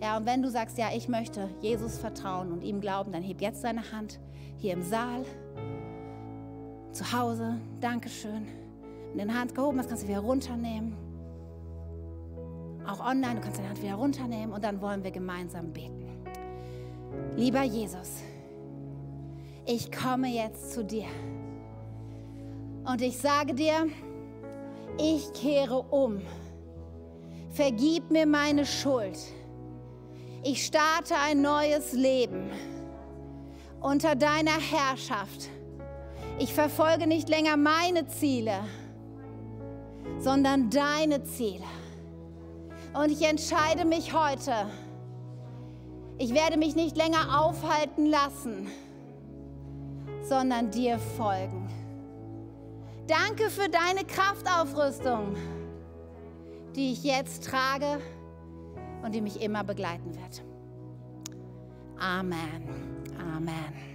[0.00, 3.40] Ja, und wenn du sagst, ja, ich möchte Jesus vertrauen und ihm glauben, dann heb
[3.40, 4.20] jetzt deine Hand
[4.56, 5.24] hier im Saal,
[6.92, 8.46] zu Hause, Dankeschön.
[9.14, 11.09] Mit den Hand gehoben, das kannst du wieder runternehmen
[12.90, 13.36] auch online.
[13.36, 16.06] Du kannst deine Hand wieder runternehmen und dann wollen wir gemeinsam beten.
[17.36, 18.22] Lieber Jesus,
[19.66, 21.06] ich komme jetzt zu dir
[22.84, 23.86] und ich sage dir,
[24.98, 26.20] ich kehre um.
[27.50, 29.18] Vergib mir meine Schuld.
[30.42, 32.50] Ich starte ein neues Leben
[33.80, 35.50] unter deiner Herrschaft.
[36.38, 38.60] Ich verfolge nicht länger meine Ziele,
[40.18, 41.64] sondern deine Ziele.
[42.92, 44.66] Und ich entscheide mich heute.
[46.18, 48.68] Ich werde mich nicht länger aufhalten lassen,
[50.22, 51.68] sondern dir folgen.
[53.06, 55.34] Danke für deine Kraftaufrüstung,
[56.76, 58.00] die ich jetzt trage
[59.02, 60.42] und die mich immer begleiten wird.
[61.98, 62.68] Amen.
[63.18, 63.89] Amen.